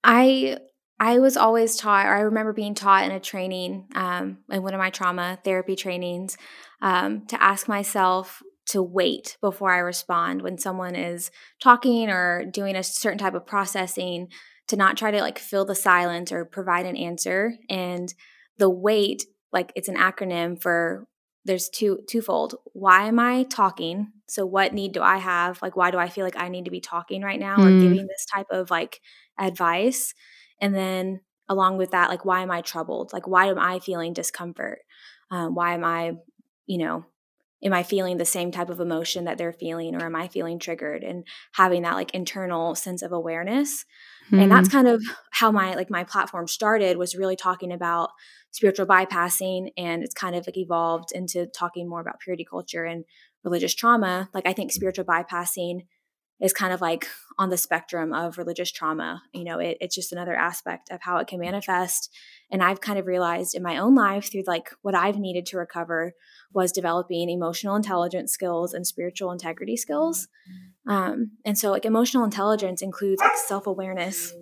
[0.04, 0.58] I
[0.98, 4.74] i was always taught or i remember being taught in a training um, in one
[4.74, 6.38] of my trauma therapy trainings
[6.82, 12.76] um, to ask myself to wait before I respond when someone is talking or doing
[12.76, 14.28] a certain type of processing
[14.68, 17.54] to not try to like fill the silence or provide an answer.
[17.68, 18.14] And
[18.58, 21.08] the wait like it's an acronym for
[21.44, 22.54] there's two twofold.
[22.72, 24.12] Why am i talking?
[24.28, 25.60] So what need do i have?
[25.62, 27.66] Like why do i feel like i need to be talking right now mm.
[27.66, 29.00] or giving this type of like
[29.36, 30.14] advice?
[30.60, 33.12] And then along with that like why am i troubled?
[33.12, 34.78] Like why am i feeling discomfort?
[35.32, 36.12] Um, why am i
[36.66, 37.04] you know
[37.62, 40.58] am i feeling the same type of emotion that they're feeling or am i feeling
[40.58, 43.84] triggered and having that like internal sense of awareness
[44.26, 44.40] mm-hmm.
[44.40, 44.72] and that's hmm.
[44.72, 48.10] kind of how my like my platform started was really talking about
[48.52, 53.04] spiritual bypassing and it's kind of like evolved into talking more about purity culture and
[53.44, 55.80] religious trauma like i think spiritual bypassing
[56.40, 57.06] is kind of like
[57.38, 59.22] on the spectrum of religious trauma.
[59.32, 62.14] You know, it, it's just another aspect of how it can manifest.
[62.50, 65.58] And I've kind of realized in my own life through like what I've needed to
[65.58, 66.12] recover
[66.52, 70.28] was developing emotional intelligence skills and spiritual integrity skills.
[70.86, 74.34] Um, and so, like, emotional intelligence includes like self awareness.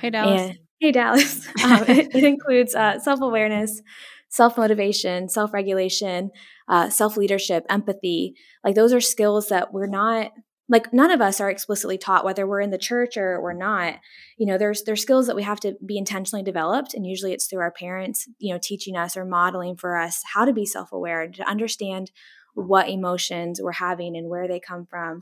[0.00, 0.40] Hey, Dallas.
[0.42, 1.46] And, hey, Dallas.
[1.64, 3.80] um, it, it, includes uh, self awareness,
[4.28, 6.30] self motivation, self regulation,
[6.68, 8.34] uh, self leadership, empathy.
[8.62, 10.32] Like, those are skills that we're not
[10.68, 13.96] like none of us are explicitly taught whether we're in the church or we're not.
[14.36, 17.46] You know there's there's skills that we have to be intentionally developed and usually it's
[17.46, 21.22] through our parents you know teaching us or modeling for us how to be self-aware
[21.22, 22.10] and to understand
[22.54, 25.20] what emotions we're having and where they come from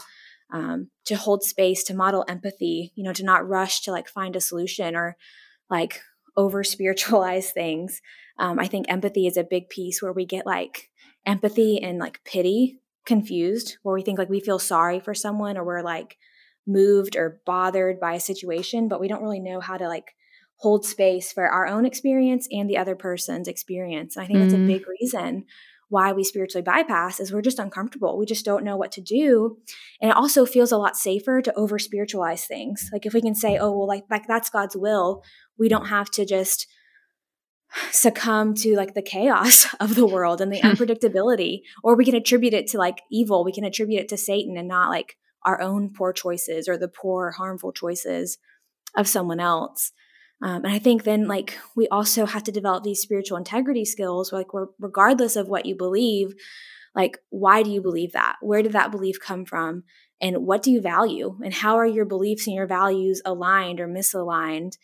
[0.52, 4.37] um, to hold space to model empathy you know to not rush to like find
[4.37, 5.16] a solution or
[5.70, 6.00] like
[6.37, 8.00] over spiritualize things.
[8.38, 10.90] Um, i think empathy is a big piece where we get like
[11.26, 15.64] empathy and like pity confused where we think like we feel sorry for someone or
[15.64, 16.17] we're like
[16.67, 20.14] moved or bothered by a situation but we don't really know how to like
[20.57, 24.49] hold space for our own experience and the other person's experience and i think mm-hmm.
[24.49, 24.69] that's a mm-hmm.
[24.69, 25.45] big reason
[25.90, 29.59] why we spiritually bypass is we're just uncomfortable we just don't know what to do
[30.01, 33.35] and it also feels a lot safer to over spiritualize things like if we can
[33.35, 35.23] say oh well like like that's god's will
[35.59, 36.67] we don't have to just
[37.90, 40.68] succumb to like the chaos of the world and the hmm.
[40.68, 44.56] unpredictability or we can attribute it to like evil we can attribute it to satan
[44.56, 48.38] and not like our own poor choices or the poor harmful choices
[48.96, 49.92] of someone else
[50.42, 54.32] Um, and I think then, like, we also have to develop these spiritual integrity skills,
[54.32, 56.34] like, we're, regardless of what you believe,
[56.94, 58.37] like, why do you believe that?
[58.40, 59.84] Where did that belief come from?
[60.20, 61.38] And what do you value?
[61.42, 64.76] And how are your beliefs and your values aligned or misaligned?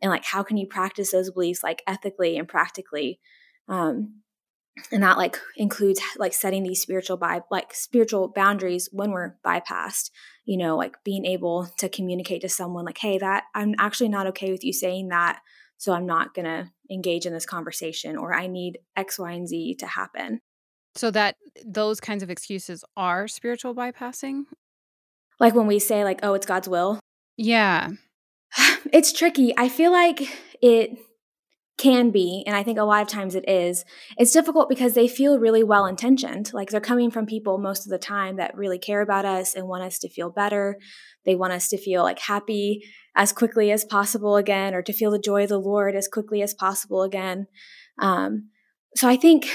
[0.00, 3.20] And, like, how can you practice those beliefs, like, ethically and practically?
[3.68, 4.22] Um,
[4.92, 10.10] and that like includes like setting these spiritual by like spiritual boundaries when we're bypassed
[10.44, 14.26] you know like being able to communicate to someone like hey that i'm actually not
[14.26, 15.40] okay with you saying that
[15.76, 19.48] so i'm not going to engage in this conversation or i need x y and
[19.48, 20.40] z to happen.
[20.94, 24.44] So that those kinds of excuses are spiritual bypassing?
[25.38, 26.98] Like when we say like oh it's god's will?
[27.36, 27.90] Yeah
[28.92, 30.22] it's tricky i feel like
[30.60, 30.98] it
[31.78, 33.84] can be, and I think a lot of times it is,
[34.18, 36.52] it's difficult because they feel really well intentioned.
[36.52, 39.68] Like they're coming from people most of the time that really care about us and
[39.68, 40.76] want us to feel better.
[41.24, 42.82] They want us to feel like happy
[43.14, 46.42] as quickly as possible again, or to feel the joy of the Lord as quickly
[46.42, 47.46] as possible again.
[48.00, 48.50] Um,
[48.96, 49.46] so I think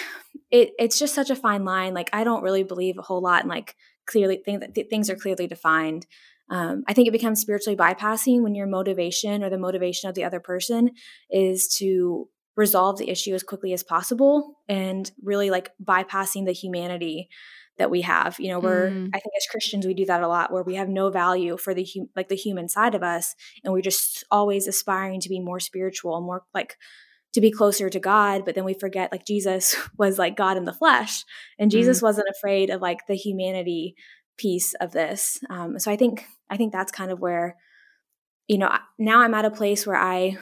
[0.50, 1.94] it, it's just such a fine line.
[1.94, 3.76] Like I don't really believe a whole lot in like
[4.06, 6.06] clearly think that th- things are clearly defined.
[6.50, 10.24] Um, I think it becomes spiritually bypassing when your motivation or the motivation of the
[10.24, 10.92] other person
[11.30, 17.30] is to resolve the issue as quickly as possible and really like bypassing the humanity
[17.78, 18.40] that we have.
[18.40, 19.08] You know, we're mm.
[19.08, 21.74] I think as Christians we do that a lot where we have no value for
[21.74, 25.40] the hum- like the human side of us and we're just always aspiring to be
[25.40, 26.78] more spiritual, more like
[27.34, 30.66] to be closer to God, but then we forget like Jesus was like God in
[30.66, 31.24] the flesh
[31.58, 32.04] and Jesus mm.
[32.04, 33.96] wasn't afraid of like the humanity
[34.38, 35.40] piece of this.
[35.50, 37.58] Um, so I think I think that's kind of where,
[38.48, 40.38] you know, now I'm at a place where I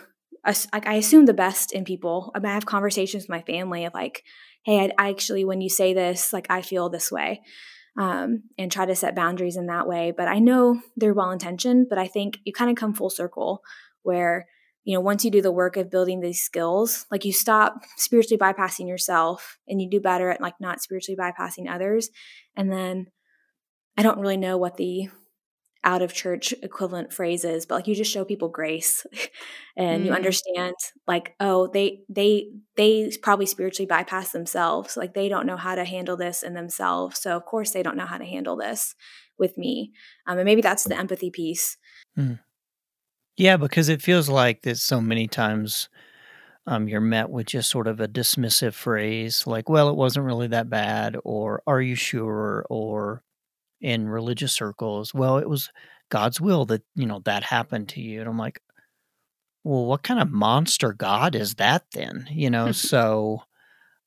[0.73, 2.31] like I assume the best in people.
[2.33, 4.23] I, mean, I have conversations with my family of like,
[4.63, 7.41] hey, I, I, actually when you say this, like I feel this way,
[7.97, 10.11] um, and try to set boundaries in that way.
[10.15, 13.61] But I know they're well intentioned, but I think you kind of come full circle
[14.03, 14.47] where
[14.83, 18.39] you know once you do the work of building these skills like you stop spiritually
[18.39, 22.09] bypassing yourself and you do better at like not spiritually bypassing others
[22.55, 23.05] and then
[24.01, 25.09] I don't really know what the
[25.83, 29.05] out of church equivalent phrases but like you just show people grace
[29.77, 30.05] and mm.
[30.07, 30.73] you understand
[31.05, 35.85] like oh they they they probably spiritually bypass themselves like they don't know how to
[35.85, 38.95] handle this in themselves so of course they don't know how to handle this
[39.37, 39.91] with me
[40.25, 41.77] um, and maybe that's the empathy piece
[42.17, 42.39] mm.
[43.37, 45.89] yeah because it feels like that so many times
[46.65, 50.47] um, you're met with just sort of a dismissive phrase like well it wasn't really
[50.47, 53.21] that bad or are you sure or
[53.81, 55.69] in religious circles, well, it was
[56.09, 58.19] God's will that, you know, that happened to you.
[58.19, 58.61] And I'm like,
[59.63, 62.27] well, what kind of monster God is that then?
[62.31, 63.43] You know, so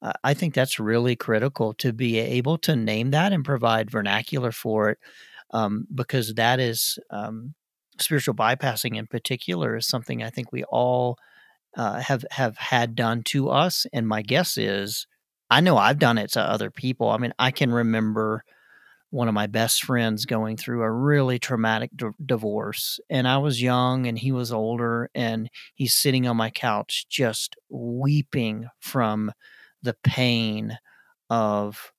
[0.02, 4.52] uh, I think that's really critical to be able to name that and provide vernacular
[4.52, 4.98] for it
[5.52, 7.54] um, because that is um,
[8.00, 11.18] spiritual bypassing in particular is something I think we all
[11.76, 13.86] uh, have have had done to us.
[13.92, 15.06] And my guess is,
[15.50, 17.10] I know I've done it to other people.
[17.10, 18.44] I mean, I can remember
[19.14, 22.98] one of my best friends going through a really traumatic d- divorce.
[23.08, 27.56] And I was young and he was older, and he's sitting on my couch just
[27.70, 29.32] weeping from
[29.82, 30.78] the pain
[31.30, 31.92] of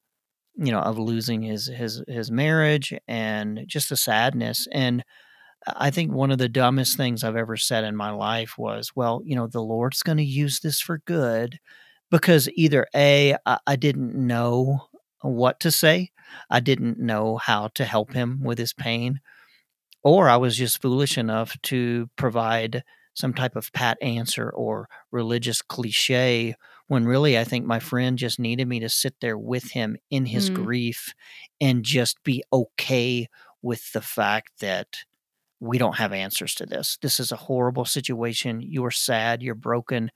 [0.55, 5.03] you know of losing his his his marriage and just the sadness and
[5.67, 9.21] I think one of the dumbest things I've ever said in my life was, well,
[9.25, 11.59] you know, the Lord's going to use this for good
[12.11, 14.81] because either A, I, I didn't know
[15.25, 16.11] what to say.
[16.49, 19.21] I didn't know how to help him with his pain,
[20.03, 22.83] or I was just foolish enough to provide
[23.13, 26.55] some type of pat answer or religious cliche
[26.87, 30.25] when really I think my friend just needed me to sit there with him in
[30.25, 30.55] his mm.
[30.55, 31.13] grief
[31.59, 33.27] and just be okay
[33.61, 34.99] with the fact that
[35.59, 36.97] we don't have answers to this.
[37.01, 38.61] This is a horrible situation.
[38.61, 40.11] You're sad, you're broken,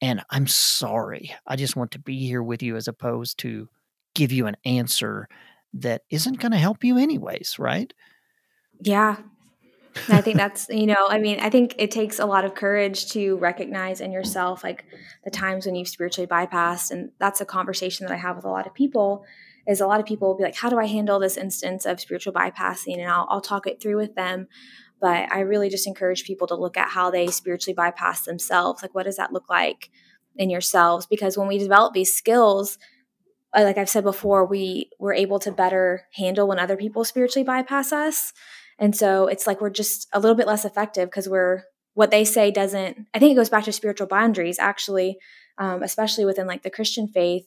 [0.00, 1.34] and I'm sorry.
[1.46, 3.68] I just want to be here with you as opposed to
[4.16, 5.28] give you an answer
[5.74, 7.92] that isn't going to help you anyways, right?
[8.80, 9.16] Yeah.
[10.08, 13.10] I think that's, you know, I mean, I think it takes a lot of courage
[13.12, 14.84] to recognize in yourself like
[15.24, 16.90] the times when you've spiritually bypassed.
[16.90, 19.24] And that's a conversation that I have with a lot of people
[19.66, 22.00] is a lot of people will be like, how do I handle this instance of
[22.00, 22.98] spiritual bypassing?
[22.98, 24.48] And I'll, I'll talk it through with them.
[25.00, 28.82] But I really just encourage people to look at how they spiritually bypass themselves.
[28.82, 29.90] Like, what does that look like
[30.36, 31.06] in yourselves?
[31.06, 32.78] Because when we develop these skills,
[33.62, 37.92] like I've said before, we we're able to better handle when other people spiritually bypass
[37.92, 38.32] us.
[38.78, 41.62] And so it's like we're just a little bit less effective because we're
[41.94, 43.06] what they say doesn't.
[43.14, 45.16] I think it goes back to spiritual boundaries, actually,
[45.56, 47.46] um, especially within like the Christian faith.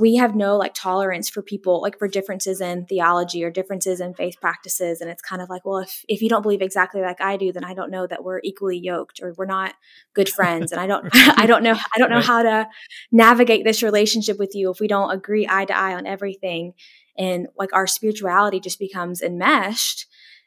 [0.00, 4.14] We have no like tolerance for people like for differences in theology or differences in
[4.14, 5.00] faith practices.
[5.00, 7.52] And it's kind of like well if if you don't believe exactly like I do
[7.52, 9.74] then I don't know that we're equally yoked or we're not
[10.14, 10.72] good friends.
[10.72, 12.24] And I don't I don't know I don't know right.
[12.24, 12.68] how to
[13.12, 16.72] navigate this relationship with you if we don't agree eye to eye on everything.
[17.18, 20.06] And like our spirituality just becomes enmeshed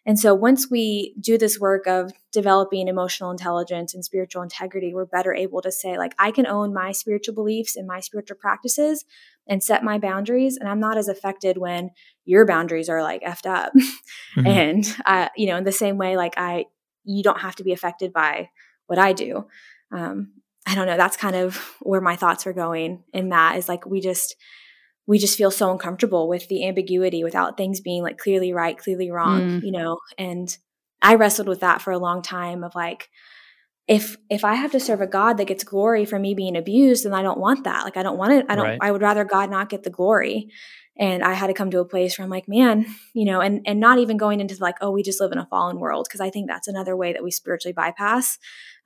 [0.09, 5.05] and so once we do this work of developing emotional intelligence and spiritual integrity, we're
[5.05, 9.05] better able to say, like, I can own my spiritual beliefs and my spiritual practices
[9.47, 10.57] and set my boundaries.
[10.57, 11.91] And I'm not as affected when
[12.25, 13.71] your boundaries are like effed up.
[14.35, 14.47] Mm-hmm.
[14.47, 16.65] and, uh, you know, in the same way, like, I,
[17.03, 18.49] you don't have to be affected by
[18.87, 19.45] what I do.
[19.91, 20.33] Um,
[20.65, 20.97] I don't know.
[20.97, 24.35] That's kind of where my thoughts are going in that is like, we just,
[25.09, 29.09] we just feel so uncomfortable with the ambiguity without things being like clearly right, clearly
[29.09, 29.63] wrong, mm.
[29.63, 29.97] you know?
[30.19, 30.55] And
[31.01, 33.09] I wrestled with that for a long time of like,
[33.87, 37.05] if if I have to serve a God that gets glory for me being abused,
[37.05, 37.85] then I don't want that.
[37.85, 38.45] Like I don't want it.
[38.49, 38.77] I don't right.
[38.79, 40.49] I would rather God not get the glory.
[40.95, 42.85] And I had to come to a place where I'm like, man,
[43.15, 45.47] you know, and and not even going into like, oh, we just live in a
[45.47, 48.37] fallen world, because I think that's another way that we spiritually bypass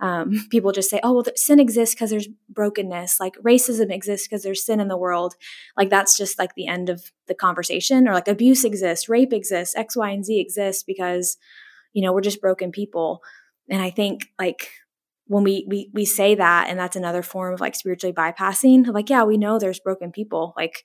[0.04, 3.20] um, people just say, oh, well, sin exists because there's brokenness.
[3.20, 5.34] Like racism exists because there's sin in the world.
[5.78, 8.08] Like that's just like the end of the conversation.
[8.08, 11.38] Or like abuse exists, rape exists, X, Y, and Z exists because,
[11.94, 13.22] you know, we're just broken people.
[13.70, 14.70] And I think like
[15.28, 18.86] when we we we say that, and that's another form of like spiritually bypassing.
[18.94, 20.54] Like, yeah, we know there's broken people.
[20.58, 20.84] Like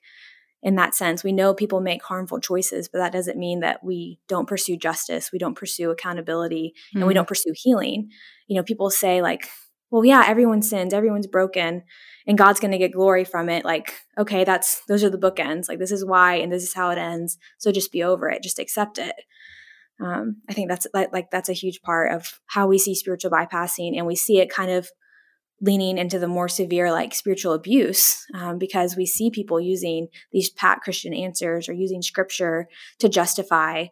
[0.61, 1.23] in that sense.
[1.23, 5.31] We know people make harmful choices, but that doesn't mean that we don't pursue justice,
[5.31, 6.97] we don't pursue accountability, mm-hmm.
[6.99, 7.19] and we mm-hmm.
[7.19, 8.09] don't pursue healing.
[8.47, 9.47] You know, people say, like,
[9.91, 11.83] well, yeah, everyone sins, everyone's broken,
[12.27, 13.65] and God's going to get glory from it.
[13.65, 15.67] Like, okay, that's those are the bookends.
[15.67, 17.37] Like, this is why, and this is how it ends.
[17.57, 19.15] So just be over it, just accept it.
[20.01, 23.31] Um, I think that's like, like that's a huge part of how we see spiritual
[23.31, 24.89] bypassing, and we see it kind of
[25.61, 30.49] leaning into the more severe like spiritual abuse um, because we see people using these
[30.49, 33.85] pat christian answers or using scripture to justify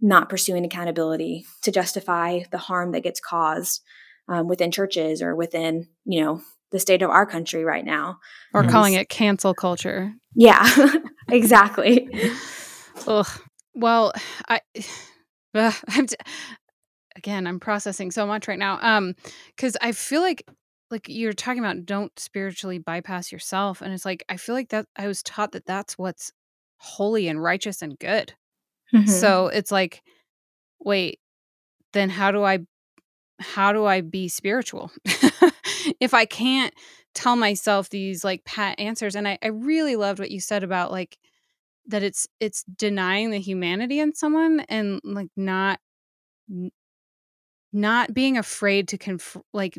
[0.00, 3.82] not pursuing accountability to justify the harm that gets caused
[4.28, 8.18] um, within churches or within you know the state of our country right now.
[8.52, 10.12] Or um, calling it cancel culture.
[10.34, 10.68] Yeah
[11.30, 12.08] exactly.
[13.06, 13.26] Ugh.
[13.74, 14.12] well
[14.48, 14.60] i
[15.54, 16.16] uh, i'm t-
[17.16, 19.14] again i'm processing so much right now um
[19.48, 20.48] because i feel like
[20.94, 24.86] like you're talking about don't spiritually bypass yourself and it's like i feel like that
[24.96, 26.32] i was taught that that's what's
[26.78, 28.32] holy and righteous and good
[28.94, 29.06] mm-hmm.
[29.06, 30.02] so it's like
[30.78, 31.18] wait
[31.92, 32.60] then how do i
[33.40, 34.92] how do i be spiritual
[36.00, 36.72] if i can't
[37.12, 40.92] tell myself these like pat answers and I, I really loved what you said about
[40.92, 41.18] like
[41.86, 45.80] that it's it's denying the humanity in someone and like not
[47.72, 49.78] not being afraid to conf- like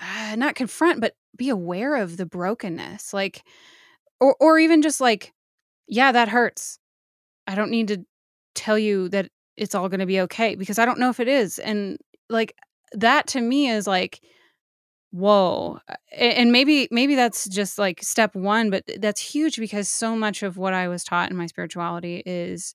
[0.00, 3.42] uh, not confront but be aware of the brokenness like
[4.20, 5.32] or or even just like
[5.88, 6.78] yeah that hurts.
[7.46, 8.04] I don't need to
[8.54, 11.28] tell you that it's all going to be okay because i don't know if it
[11.28, 11.58] is.
[11.60, 11.98] And
[12.30, 12.54] like
[12.92, 14.20] that to me is like
[15.12, 15.80] whoa.
[16.12, 20.56] And maybe maybe that's just like step 1 but that's huge because so much of
[20.58, 22.74] what i was taught in my spirituality is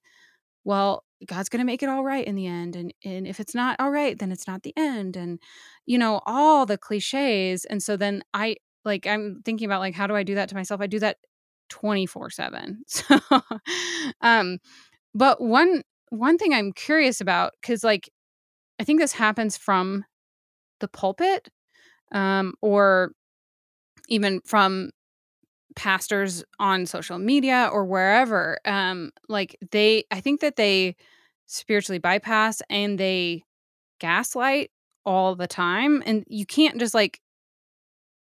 [0.65, 3.55] well god's going to make it all right in the end and and if it's
[3.55, 5.39] not all right then it's not the end and
[5.85, 8.55] you know all the cliches and so then i
[8.85, 10.81] like i'm thinking about like how do i do that to myself?
[10.81, 11.17] I do that
[11.69, 13.19] 24 7 so
[14.21, 14.57] um
[15.15, 18.09] but one one thing i'm curious about because like
[18.79, 20.03] i think this happens from
[20.79, 21.49] the pulpit
[22.11, 23.13] um or
[24.09, 24.91] even from
[25.75, 30.95] pastors on social media or wherever um like they i think that they
[31.51, 33.43] spiritually bypass and they
[33.99, 34.71] gaslight
[35.05, 37.19] all the time and you can't just like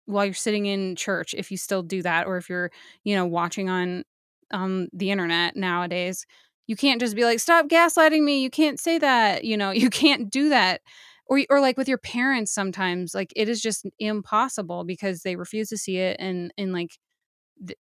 [0.05, 2.71] while you're sitting in church if you still do that or if you're
[3.03, 4.03] you know watching on
[4.51, 6.25] on the internet nowadays
[6.65, 9.89] you can't just be like stop gaslighting me you can't say that you know you
[9.89, 10.82] can't do that
[11.27, 15.69] or or like with your parents sometimes like it is just impossible because they refuse
[15.69, 16.97] to see it and and like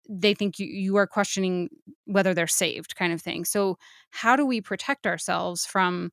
[0.08, 1.68] they think you, you are questioning
[2.06, 3.76] whether they're saved kind of thing so
[4.10, 6.10] how do we protect ourselves from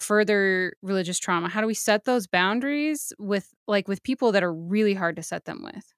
[0.00, 4.54] further religious trauma how do we set those boundaries with like with people that are
[4.54, 5.94] really hard to set them with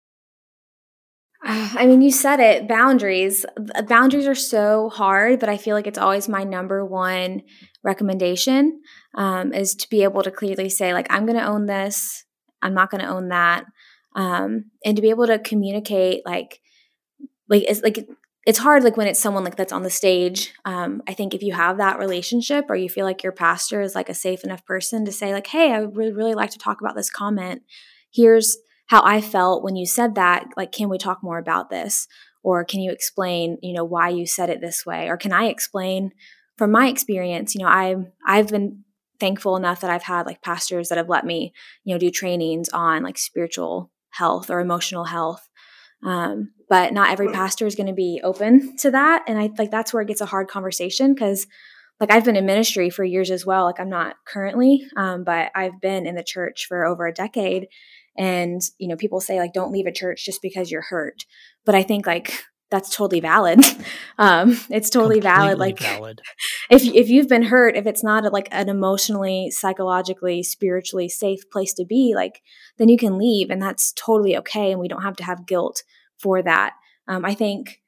[1.43, 3.47] I mean, you said it boundaries.
[3.87, 7.43] Boundaries are so hard, but I feel like it's always my number one
[7.83, 8.83] recommendation
[9.15, 12.25] um, is to be able to clearly say, like, I'm going to own this,
[12.61, 13.65] I'm not going to own that.
[14.15, 16.61] Um, and to be able to communicate, like,
[17.51, 18.09] like it's like
[18.47, 21.43] it's hard like when it's someone like that's on the stage um, i think if
[21.43, 24.65] you have that relationship or you feel like your pastor is like a safe enough
[24.65, 27.63] person to say like hey i would really, really like to talk about this comment
[28.11, 28.57] here's
[28.91, 30.47] how I felt when you said that.
[30.57, 32.09] Like, can we talk more about this?
[32.43, 35.09] Or can you explain, you know, why you said it this way?
[35.09, 36.11] Or can I explain
[36.59, 37.55] from my experience?
[37.55, 37.95] You know, I
[38.27, 38.85] I've been
[39.21, 41.53] thankful enough that I've had like pastors that have let me,
[41.85, 45.49] you know, do trainings on like spiritual health or emotional health.
[46.03, 49.25] Um, but not every pastor is going to be open to that.
[49.27, 51.49] And I like that's where it gets a hard conversation because
[51.99, 53.65] like I've been in ministry for years as well.
[53.65, 57.67] Like I'm not currently, um, but I've been in the church for over a decade.
[58.17, 61.27] And, you know, people say like, don't leave a church just because you're hurt.
[61.67, 63.61] But I think like that's totally valid.
[64.19, 65.59] Um, it's totally Completely valid.
[65.59, 66.21] Like valid.
[66.71, 71.49] if if you've been hurt, if it's not a, like an emotionally, psychologically, spiritually safe
[71.51, 72.43] place to be, like
[72.77, 74.73] then you can leave, and that's totally okay.
[74.73, 75.85] And we don't have to have guilt
[76.21, 76.75] for that.
[77.09, 77.81] Um, I think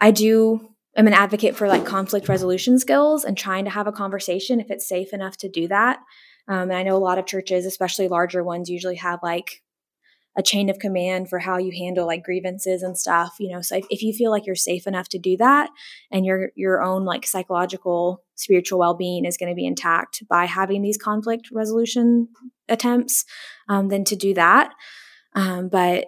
[0.00, 0.68] I do.
[0.96, 4.70] I'm an advocate for like conflict resolution skills and trying to have a conversation if
[4.70, 5.98] it's safe enough to do that.
[6.48, 9.62] Um, and I know a lot of churches, especially larger ones, usually have like
[10.36, 13.76] a chain of command for how you handle like grievances and stuff you know so
[13.76, 15.70] if, if you feel like you're safe enough to do that
[16.10, 20.82] and your your own like psychological spiritual well-being is going to be intact by having
[20.82, 22.28] these conflict resolution
[22.68, 23.24] attempts
[23.68, 24.72] um, then to do that
[25.34, 26.06] um, but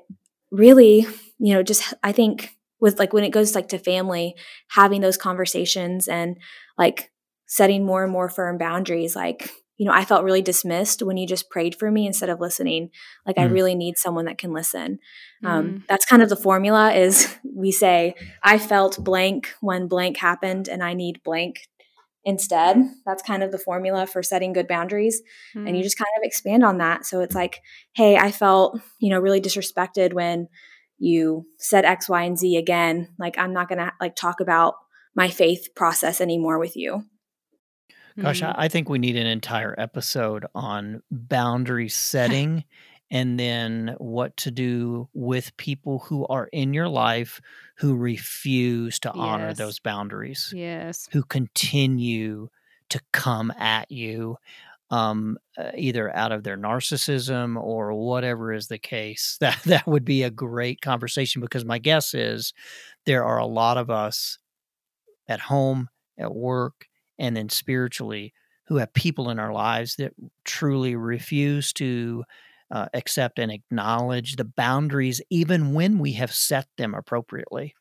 [0.51, 1.07] really
[1.43, 4.34] you know just i think with like when it goes like to family
[4.68, 6.36] having those conversations and
[6.78, 7.11] like
[7.47, 9.51] setting more and more firm boundaries like
[9.82, 12.90] you know, I felt really dismissed when you just prayed for me instead of listening.
[13.26, 13.43] Like mm.
[13.43, 15.01] I really need someone that can listen.
[15.45, 15.86] Um, mm.
[15.88, 18.14] That's kind of the formula is we say,
[18.45, 21.68] I felt blank when blank happened and I need blank
[22.24, 22.76] instead.
[23.05, 25.20] That's kind of the formula for setting good boundaries.
[25.57, 25.66] Mm.
[25.66, 25.86] And you mm.
[25.86, 27.05] just kind of expand on that.
[27.05, 27.61] So it's like,
[27.95, 30.47] hey, I felt, you know, really disrespected when
[31.03, 33.09] you said X, Y, and Z again.
[33.18, 34.74] Like I'm not going to like talk about
[35.16, 37.05] my faith process anymore with you.
[38.20, 38.59] Gosh, mm-hmm.
[38.61, 42.62] I, I think we need an entire episode on boundary setting
[43.11, 47.40] and then what to do with people who are in your life
[47.78, 50.53] who refuse to honor those boundaries.
[50.55, 51.09] Yes.
[51.11, 52.48] Who continue
[52.90, 54.36] to come at you
[54.93, 59.38] um, uh, either out of their narcissism or whatever is the case.
[59.40, 62.53] That that would be a great conversation because my guess is
[63.07, 64.38] there are a lot of us
[65.26, 65.88] at home,
[66.18, 66.86] at work,
[67.18, 68.34] and then spiritually
[68.66, 70.12] who have people in our lives that
[70.45, 72.24] truly refuse to
[72.70, 77.74] uh, accept and acknowledge the boundaries even when we have set them appropriately.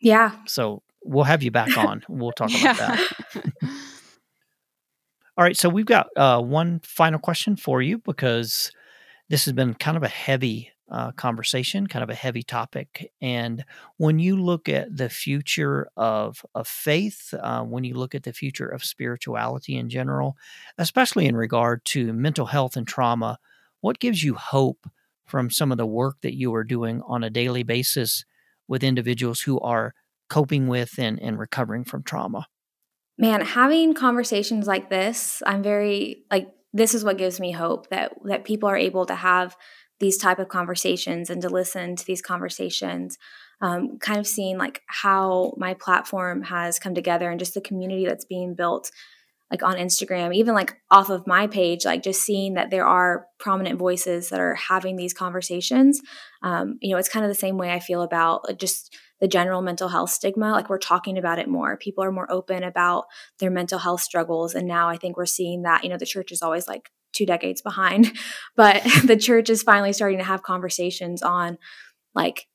[0.00, 0.32] Yeah.
[0.46, 2.02] So we'll have you back on.
[2.08, 3.52] We'll talk about that.
[5.40, 5.56] All right.
[5.56, 8.72] So we've got uh, one final question for you because
[9.30, 13.10] this has been kind of a heavy uh, conversation, kind of a heavy topic.
[13.22, 13.64] And
[13.96, 18.34] when you look at the future of, of faith, uh, when you look at the
[18.34, 20.36] future of spirituality in general,
[20.76, 23.38] especially in regard to mental health and trauma,
[23.80, 24.90] what gives you hope
[25.24, 28.26] from some of the work that you are doing on a daily basis
[28.68, 29.94] with individuals who are
[30.28, 32.46] coping with and, and recovering from trauma?
[33.20, 38.14] Man, having conversations like this, I'm very like this is what gives me hope that
[38.24, 39.56] that people are able to have
[39.98, 43.18] these type of conversations and to listen to these conversations
[43.60, 48.06] um, kind of seeing like how my platform has come together and just the community
[48.06, 48.90] that's being built
[49.50, 53.26] like on instagram even like off of my page like just seeing that there are
[53.38, 56.00] prominent voices that are having these conversations
[56.42, 59.62] um, you know it's kind of the same way i feel about just the general
[59.62, 61.76] mental health stigma like we're talking about it more.
[61.76, 63.04] People are more open about
[63.38, 66.32] their mental health struggles and now i think we're seeing that you know the church
[66.32, 68.16] is always like two decades behind
[68.56, 71.58] but the church is finally starting to have conversations on
[72.14, 72.46] like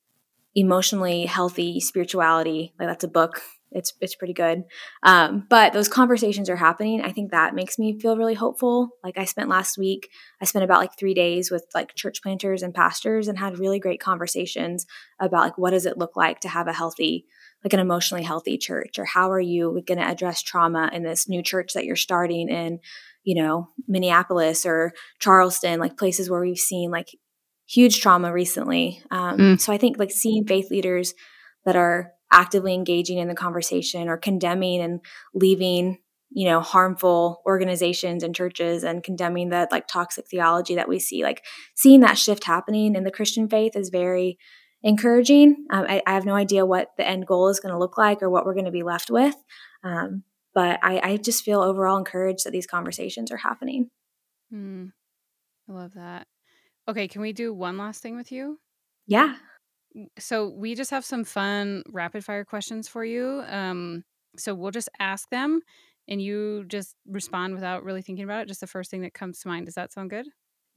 [0.55, 3.41] emotionally healthy spirituality like that's a book
[3.75, 4.63] it's it's pretty good
[5.03, 9.17] um, but those conversations are happening i think that makes me feel really hopeful like
[9.17, 10.09] i spent last week
[10.41, 13.79] i spent about like three days with like church planters and pastors and had really
[13.79, 14.85] great conversations
[15.19, 17.25] about like what does it look like to have a healthy
[17.63, 21.27] like an emotionally healthy church or how are you going to address trauma in this
[21.27, 22.79] new church that you're starting in
[23.25, 27.09] you know, Minneapolis or Charleston, like places where we've seen like
[27.67, 29.01] huge trauma recently.
[29.11, 29.59] Um, mm.
[29.59, 31.13] So I think like seeing faith leaders
[31.65, 34.99] that are actively engaging in the conversation or condemning and
[35.33, 35.99] leaving
[36.31, 41.23] you know harmful organizations and churches and condemning that like toxic theology that we see
[41.23, 41.43] like
[41.75, 44.37] seeing that shift happening in the christian faith is very
[44.81, 47.97] encouraging um, I, I, have no idea what the end goal is going to look
[47.97, 49.35] like or what we're going to be left with
[49.83, 50.23] um,
[50.55, 53.91] but I, I just feel overall encouraged that these conversations are happening.
[54.51, 54.93] Mm,
[55.69, 56.27] I love that.
[56.87, 58.59] Okay, can we do one last thing with you?
[59.05, 59.35] Yeah.
[60.19, 63.43] So we just have some fun rapid fire questions for you.
[63.47, 64.03] Um,
[64.37, 65.61] so we'll just ask them
[66.07, 69.39] and you just respond without really thinking about it, just the first thing that comes
[69.39, 69.65] to mind.
[69.65, 70.27] Does that sound good?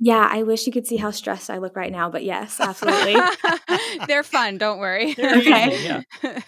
[0.00, 3.16] Yeah, I wish you could see how stressed I look right now, but yes, absolutely.
[4.06, 5.16] They're fun, don't worry.
[5.18, 5.82] Okay.
[5.82, 6.02] Yeah.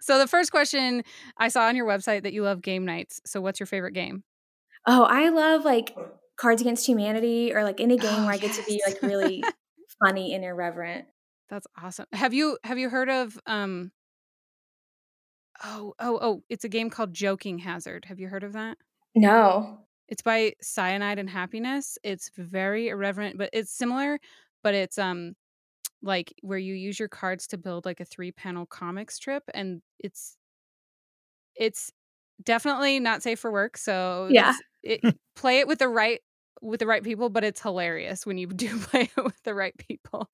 [0.00, 1.04] so the first question
[1.36, 3.20] I saw on your website that you love game nights.
[3.24, 4.24] So what's your favorite game?
[4.86, 5.96] Oh, I love like
[6.36, 9.42] Cards Against Humanity or like any game Oh, where I get to be like really
[10.04, 11.06] funny and irreverent.
[11.48, 12.06] That's awesome.
[12.12, 13.92] Have you have you heard of um
[15.64, 18.04] oh oh oh it's a game called Joking Hazard.
[18.06, 18.78] Have you heard of that?
[19.16, 19.86] No.
[20.08, 21.98] It's by Cyanide and Happiness.
[22.04, 24.18] It's very irreverent, but it's similar,
[24.62, 25.34] but it's um
[26.02, 29.82] like where you use your cards to build like a three panel comic strip and
[30.00, 30.38] it's
[31.54, 31.90] it's
[32.44, 33.76] definitely not safe for work.
[33.76, 34.54] So Yeah.
[34.82, 35.02] it
[35.36, 36.20] play it with the right
[36.62, 39.76] with the right people, but it's hilarious when you do play it with the right
[39.76, 40.28] people.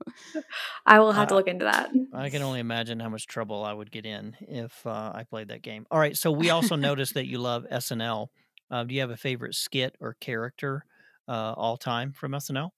[0.86, 1.90] I will have to Uh, look into that.
[2.12, 5.48] I can only imagine how much trouble I would get in if uh, I played
[5.48, 5.86] that game.
[5.90, 8.30] All right, so we also noticed that you love SNL.
[8.70, 10.84] Uh, do you have a favorite skit or character
[11.28, 12.72] uh, all time from SNL?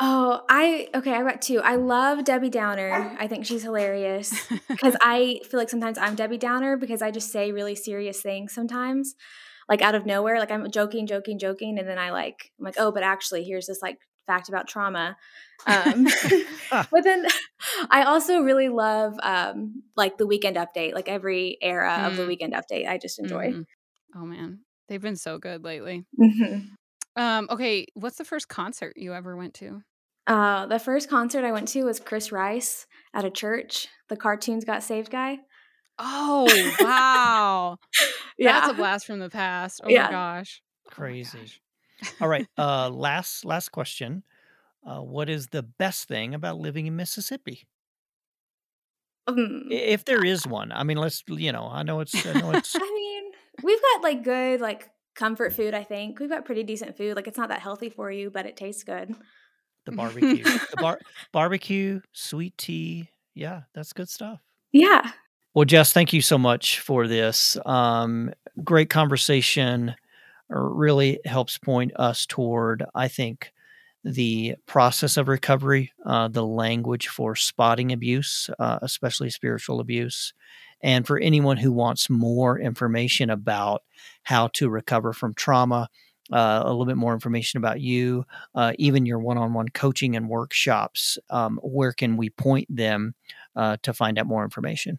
[0.00, 1.60] Oh, I okay, I got two.
[1.60, 3.14] I love Debbie Downer.
[3.18, 4.34] I think she's hilarious
[4.68, 8.52] because I feel like sometimes I'm Debbie Downer because I just say really serious things
[8.52, 9.14] sometimes,
[9.68, 10.38] like out of nowhere.
[10.38, 13.66] Like I'm joking, joking, joking, and then I like I'm like, oh, but actually, here's
[13.66, 15.16] this like fact about trauma.
[15.66, 16.06] Um,
[16.70, 17.26] but then
[17.90, 22.28] I also really love um, like the Weekend Update, like every era of the Mm.
[22.28, 22.88] Weekend Update.
[22.88, 23.52] I just enjoy.
[23.52, 23.64] Mhm.
[24.14, 26.04] Oh man, they've been so good lately.
[26.20, 26.70] Mhm.
[27.16, 29.82] Um, okay, what's the first concert you ever went to?
[30.26, 33.88] Uh, the first concert I went to was Chris Rice at a church.
[34.08, 35.38] The cartoons got saved guy.
[35.98, 37.78] Oh wow,
[38.38, 38.60] Yeah.
[38.60, 39.80] that's a blast from the past.
[39.84, 40.06] Oh Yeah.
[40.06, 40.62] my gosh,
[40.98, 41.40] Oh my Crazy.
[41.40, 41.60] gosh.
[42.20, 44.24] All right, uh, last last question.
[44.84, 47.68] Uh, what is the best thing about living in Mississippi?
[49.26, 52.50] Um, If there is one, I mean, let's you know, I know it's, I know
[52.52, 53.32] it's I mean,
[53.62, 55.74] we've got like good like comfort food.
[55.74, 57.16] I think we've got pretty decent food.
[57.16, 59.14] Like it's not that healthy for you, but it tastes good.
[59.86, 61.00] the barbecue, the bar
[61.32, 63.10] barbecue, sweet tea.
[63.34, 64.40] Yeah, that's good stuff.
[64.72, 65.12] Yeah.
[65.54, 67.56] Well, Jess, thank you so much for this.
[67.64, 68.32] Um,
[68.62, 69.90] great conversation.
[70.52, 73.52] uh, Really helps point us toward, I think,
[74.04, 80.34] the process of recovery, uh, the language for spotting abuse, uh, especially spiritual abuse.
[80.82, 83.82] And for anyone who wants more information about
[84.24, 85.88] how to recover from trauma,
[86.32, 88.24] uh, a little bit more information about you,
[88.54, 93.14] uh, even your one on one coaching and workshops, um, where can we point them
[93.56, 94.98] uh, to find out more information?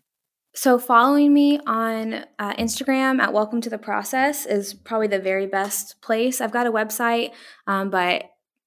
[0.58, 5.47] So following me on uh, Instagram at Welcome to the Process is probably the very
[5.47, 6.39] best place.
[6.39, 7.34] I've got a website,
[7.68, 8.24] um, but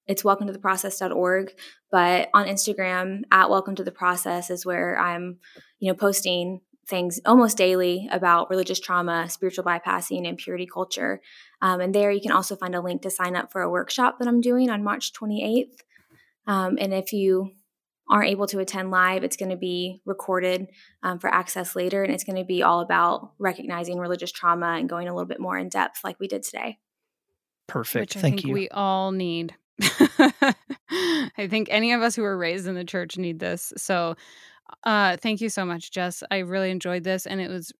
[0.06, 1.50] it's welcome to the process.org.
[1.90, 5.38] But on Instagram at Welcome to the Process is where I'm,
[5.78, 11.22] you know, posting things almost daily about religious trauma, spiritual bypassing, and purity culture.
[11.62, 14.18] Um, and there you can also find a link to sign up for a workshop
[14.18, 15.78] that I'm doing on March 28th.
[16.46, 17.52] Um, and if you
[18.10, 20.68] aren't able to attend live, it's going to be recorded
[21.02, 22.02] um, for access later.
[22.02, 25.40] And it's going to be all about recognizing religious trauma and going a little bit
[25.40, 26.78] more in depth, like we did today.
[27.66, 28.14] Perfect.
[28.14, 28.54] Which I Thank think you.
[28.54, 29.54] we all need.
[30.90, 33.72] I think any of us who were raised in the church need this.
[33.76, 34.16] So,
[34.84, 36.22] uh, thank you so much, Jess.
[36.30, 37.72] I really enjoyed this, and it was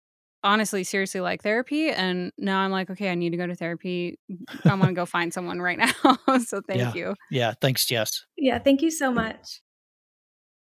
[0.43, 1.89] honestly, seriously like therapy.
[1.89, 4.17] And now I'm like, okay, I need to go to therapy.
[4.63, 6.37] I want to go find someone right now.
[6.39, 6.93] so, thank Yeah.
[6.93, 7.15] you.
[7.29, 7.53] yeah.
[7.59, 8.25] Thanks, Jess.
[8.37, 9.61] Yeah, thank you so much.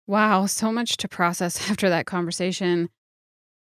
[0.06, 2.88] Wow, so much to process after that conversation.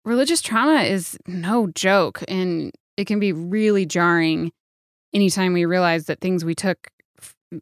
[0.05, 4.53] Religious trauma is no joke, and it can be really jarring
[5.13, 6.89] anytime we realize that things we took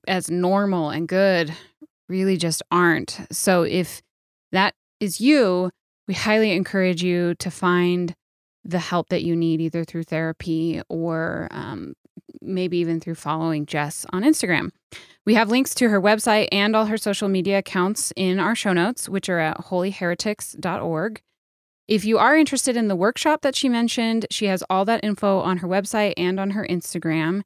[0.06, 1.52] as normal and good
[2.08, 3.18] really just aren't.
[3.32, 4.02] So, if
[4.52, 5.70] that is you,
[6.06, 8.14] we highly encourage you to find
[8.64, 11.94] the help that you need, either through therapy or um,
[12.40, 14.70] maybe even through following Jess on Instagram.
[15.26, 18.72] We have links to her website and all her social media accounts in our show
[18.72, 21.20] notes, which are at holyheretics.org.
[21.86, 25.40] If you are interested in the workshop that she mentioned, she has all that info
[25.40, 27.42] on her website and on her Instagram.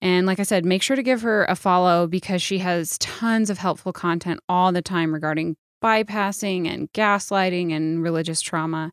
[0.00, 3.50] And like I said, make sure to give her a follow because she has tons
[3.50, 8.92] of helpful content all the time regarding bypassing and gaslighting and religious trauma.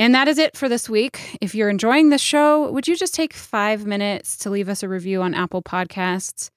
[0.00, 1.36] And that is it for this week.
[1.40, 4.88] If you're enjoying the show, would you just take five minutes to leave us a
[4.88, 6.50] review on Apple Podcasts?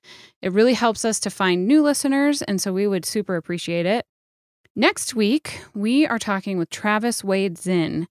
[0.44, 4.06] It really helps us to find new listeners, and so we would super appreciate it.
[4.76, 8.08] Next week, we are talking with Travis Wade Zinn,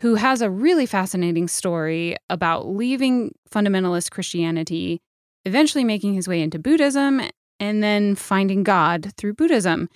[0.00, 5.02] who has a really fascinating story about leaving fundamentalist Christianity,
[5.44, 7.20] eventually making his way into Buddhism,
[7.60, 9.90] and then finding God through Buddhism.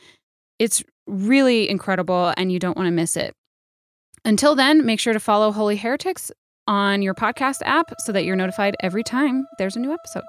[0.59, 3.35] It's really incredible, and you don't want to miss it.
[4.27, 6.33] Until then, make sure to follow Holy Heretics
[6.67, 10.25] on your podcast app so that you're notified every time there's a new episode.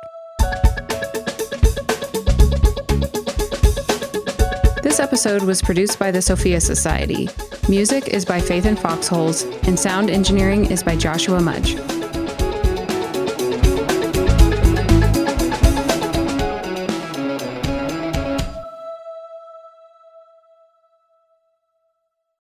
[4.83, 7.29] This episode was produced by the Sophia Society.
[7.69, 11.75] Music is by Faith and Foxholes, and sound engineering is by Joshua Mudge.